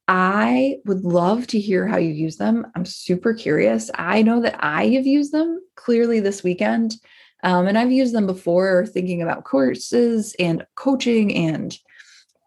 I 0.06 0.76
would 0.86 1.04
love 1.04 1.46
to 1.48 1.60
hear 1.60 1.86
how 1.86 1.98
you 1.98 2.10
use 2.10 2.36
them. 2.36 2.66
I'm 2.74 2.86
super 2.86 3.34
curious. 3.34 3.90
I 3.94 4.22
know 4.22 4.40
that 4.40 4.56
I 4.58 4.86
have 4.88 5.06
used 5.06 5.32
them 5.32 5.60
clearly 5.74 6.20
this 6.20 6.42
weekend, 6.42 6.94
um, 7.42 7.66
and 7.66 7.76
I've 7.76 7.92
used 7.92 8.14
them 8.14 8.26
before 8.26 8.86
thinking 8.86 9.20
about 9.20 9.44
courses 9.44 10.34
and 10.38 10.64
coaching 10.76 11.34
and 11.34 11.76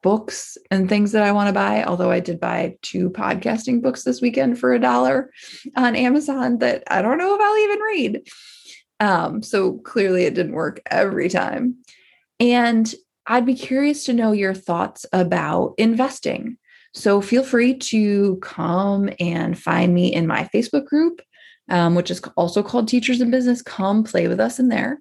books 0.02 0.58
and 0.72 0.90
things 0.90 1.12
that 1.12 1.24
I 1.24 1.32
want 1.32 1.48
to 1.48 1.54
buy. 1.54 1.84
Although 1.84 2.12
I 2.12 2.20
did 2.20 2.40
buy 2.40 2.78
two 2.82 3.10
podcasting 3.12 3.82
books 3.82 4.04
this 4.04 4.22
weekend 4.22 4.60
for 4.60 4.74
a 4.74 4.80
dollar 4.80 5.32
on 5.76 5.96
Amazon 5.96 6.58
that 6.60 6.84
I 6.88 7.02
don't 7.02 7.18
know 7.18 7.36
if 7.36 7.42
I'll 7.42 7.58
even 7.58 7.80
read. 7.80 8.28
Um, 9.02 9.42
so 9.42 9.80
clearly 9.80 10.24
it 10.24 10.36
didn't 10.36 10.54
work 10.54 10.80
every 10.90 11.28
time. 11.28 11.76
And 12.40 12.94
I'd 13.26 13.46
be 13.46 13.56
curious 13.56 14.06
to 14.06 14.14
know 14.14 14.32
your 14.32 14.54
thoughts 14.54 15.06
about 15.12 15.74
investing. 15.78 16.58
So 16.94 17.20
feel 17.20 17.44
free 17.44 17.76
to 17.76 18.38
come 18.38 19.10
and 19.20 19.58
find 19.58 19.94
me 19.94 20.14
in 20.14 20.28
my 20.28 20.48
Facebook 20.54 20.86
group, 20.86 21.22
um, 21.70 21.96
which 21.96 22.12
is 22.12 22.22
also 22.38 22.62
called 22.62 22.88
Teachers 22.88 23.22
in 23.22 23.32
Business. 23.32 23.62
Come 23.62 24.04
play 24.04 24.28
with 24.28 24.40
us 24.40 24.60
in 24.60 24.70
there. 24.70 25.00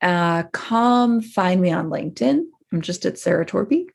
Uh, 0.00 0.44
come 0.52 1.20
find 1.20 1.60
me 1.60 1.72
on 1.72 1.90
LinkedIn. 1.90 2.42
I'm 2.72 2.80
just 2.80 3.04
at 3.06 3.18
Sarah 3.18 3.46
Torpy. 3.46 3.86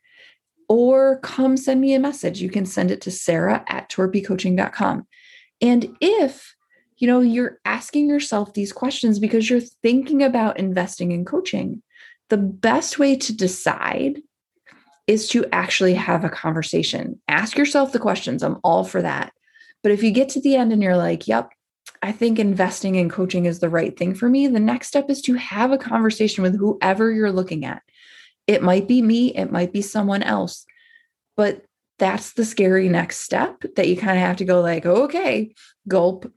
Or 0.68 1.20
come 1.20 1.56
send 1.56 1.80
me 1.80 1.94
a 1.94 2.00
message. 2.00 2.40
You 2.40 2.50
can 2.50 2.66
send 2.66 2.90
it 2.90 3.00
to 3.02 3.10
sarah 3.10 3.64
at 3.68 3.90
torpycoaching.com. 3.90 5.06
And 5.60 5.96
if 6.00 6.54
you 7.02 7.08
know, 7.08 7.20
you're 7.20 7.58
asking 7.64 8.08
yourself 8.08 8.54
these 8.54 8.72
questions 8.72 9.18
because 9.18 9.50
you're 9.50 9.58
thinking 9.58 10.22
about 10.22 10.60
investing 10.60 11.10
in 11.10 11.24
coaching. 11.24 11.82
The 12.30 12.36
best 12.36 12.96
way 12.96 13.16
to 13.16 13.36
decide 13.36 14.22
is 15.08 15.26
to 15.30 15.44
actually 15.50 15.94
have 15.94 16.22
a 16.22 16.28
conversation. 16.28 17.20
Ask 17.26 17.58
yourself 17.58 17.90
the 17.90 17.98
questions. 17.98 18.44
I'm 18.44 18.60
all 18.62 18.84
for 18.84 19.02
that. 19.02 19.32
But 19.82 19.90
if 19.90 20.04
you 20.04 20.12
get 20.12 20.28
to 20.30 20.40
the 20.40 20.54
end 20.54 20.72
and 20.72 20.80
you're 20.80 20.96
like, 20.96 21.26
yep, 21.26 21.50
I 22.02 22.12
think 22.12 22.38
investing 22.38 22.94
in 22.94 23.10
coaching 23.10 23.46
is 23.46 23.58
the 23.58 23.68
right 23.68 23.98
thing 23.98 24.14
for 24.14 24.28
me, 24.28 24.46
the 24.46 24.60
next 24.60 24.86
step 24.86 25.10
is 25.10 25.20
to 25.22 25.34
have 25.34 25.72
a 25.72 25.78
conversation 25.78 26.44
with 26.44 26.56
whoever 26.56 27.10
you're 27.10 27.32
looking 27.32 27.64
at. 27.64 27.82
It 28.46 28.62
might 28.62 28.86
be 28.86 29.02
me, 29.02 29.34
it 29.34 29.50
might 29.50 29.72
be 29.72 29.82
someone 29.82 30.22
else. 30.22 30.64
But 31.36 31.64
that's 31.98 32.34
the 32.34 32.44
scary 32.44 32.88
next 32.88 33.22
step 33.22 33.64
that 33.74 33.88
you 33.88 33.96
kind 33.96 34.18
of 34.18 34.24
have 34.24 34.36
to 34.36 34.44
go 34.44 34.60
like, 34.60 34.86
okay, 34.86 35.52
gulp, 35.88 36.32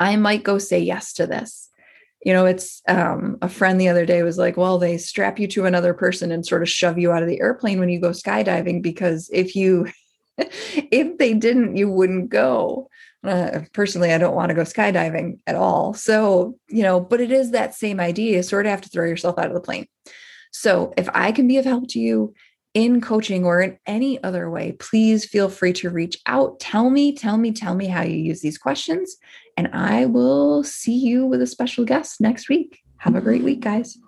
I 0.00 0.16
might 0.16 0.42
go 0.42 0.58
say 0.58 0.80
yes 0.80 1.12
to 1.14 1.26
this. 1.26 1.68
You 2.24 2.32
know, 2.32 2.46
it's 2.46 2.82
um, 2.88 3.38
a 3.40 3.48
friend 3.48 3.80
the 3.80 3.88
other 3.88 4.04
day 4.04 4.22
was 4.22 4.38
like, 4.38 4.56
well, 4.56 4.78
they 4.78 4.98
strap 4.98 5.38
you 5.38 5.46
to 5.48 5.66
another 5.66 5.94
person 5.94 6.32
and 6.32 6.44
sort 6.44 6.62
of 6.62 6.68
shove 6.68 6.98
you 6.98 7.12
out 7.12 7.22
of 7.22 7.28
the 7.28 7.40
airplane 7.40 7.78
when 7.78 7.88
you 7.88 8.00
go 8.00 8.10
skydiving 8.10 8.82
because 8.82 9.30
if 9.32 9.54
you, 9.54 9.88
if 10.38 11.18
they 11.18 11.34
didn't, 11.34 11.76
you 11.76 11.88
wouldn't 11.90 12.30
go. 12.30 12.88
Uh, 13.22 13.60
personally, 13.74 14.12
I 14.12 14.18
don't 14.18 14.34
want 14.34 14.48
to 14.48 14.54
go 14.54 14.62
skydiving 14.62 15.38
at 15.46 15.54
all. 15.54 15.92
So, 15.92 16.56
you 16.68 16.82
know, 16.82 17.00
but 17.00 17.20
it 17.20 17.30
is 17.30 17.50
that 17.50 17.74
same 17.74 18.00
idea. 18.00 18.36
You 18.36 18.42
sort 18.42 18.66
of 18.66 18.70
have 18.70 18.80
to 18.82 18.88
throw 18.88 19.06
yourself 19.06 19.38
out 19.38 19.48
of 19.48 19.54
the 19.54 19.60
plane. 19.60 19.86
So, 20.52 20.94
if 20.96 21.08
I 21.12 21.30
can 21.32 21.46
be 21.46 21.58
of 21.58 21.66
help 21.66 21.88
to 21.90 22.00
you, 22.00 22.34
in 22.74 23.00
coaching 23.00 23.44
or 23.44 23.60
in 23.60 23.78
any 23.86 24.22
other 24.22 24.50
way, 24.50 24.72
please 24.72 25.24
feel 25.24 25.48
free 25.48 25.72
to 25.74 25.90
reach 25.90 26.18
out. 26.26 26.60
Tell 26.60 26.90
me, 26.90 27.12
tell 27.14 27.36
me, 27.36 27.52
tell 27.52 27.74
me 27.74 27.86
how 27.86 28.02
you 28.02 28.16
use 28.16 28.40
these 28.40 28.58
questions. 28.58 29.16
And 29.56 29.68
I 29.72 30.06
will 30.06 30.62
see 30.62 30.96
you 30.96 31.26
with 31.26 31.42
a 31.42 31.46
special 31.46 31.84
guest 31.84 32.20
next 32.20 32.48
week. 32.48 32.80
Have 32.98 33.16
a 33.16 33.20
great 33.20 33.42
week, 33.42 33.60
guys. 33.60 33.98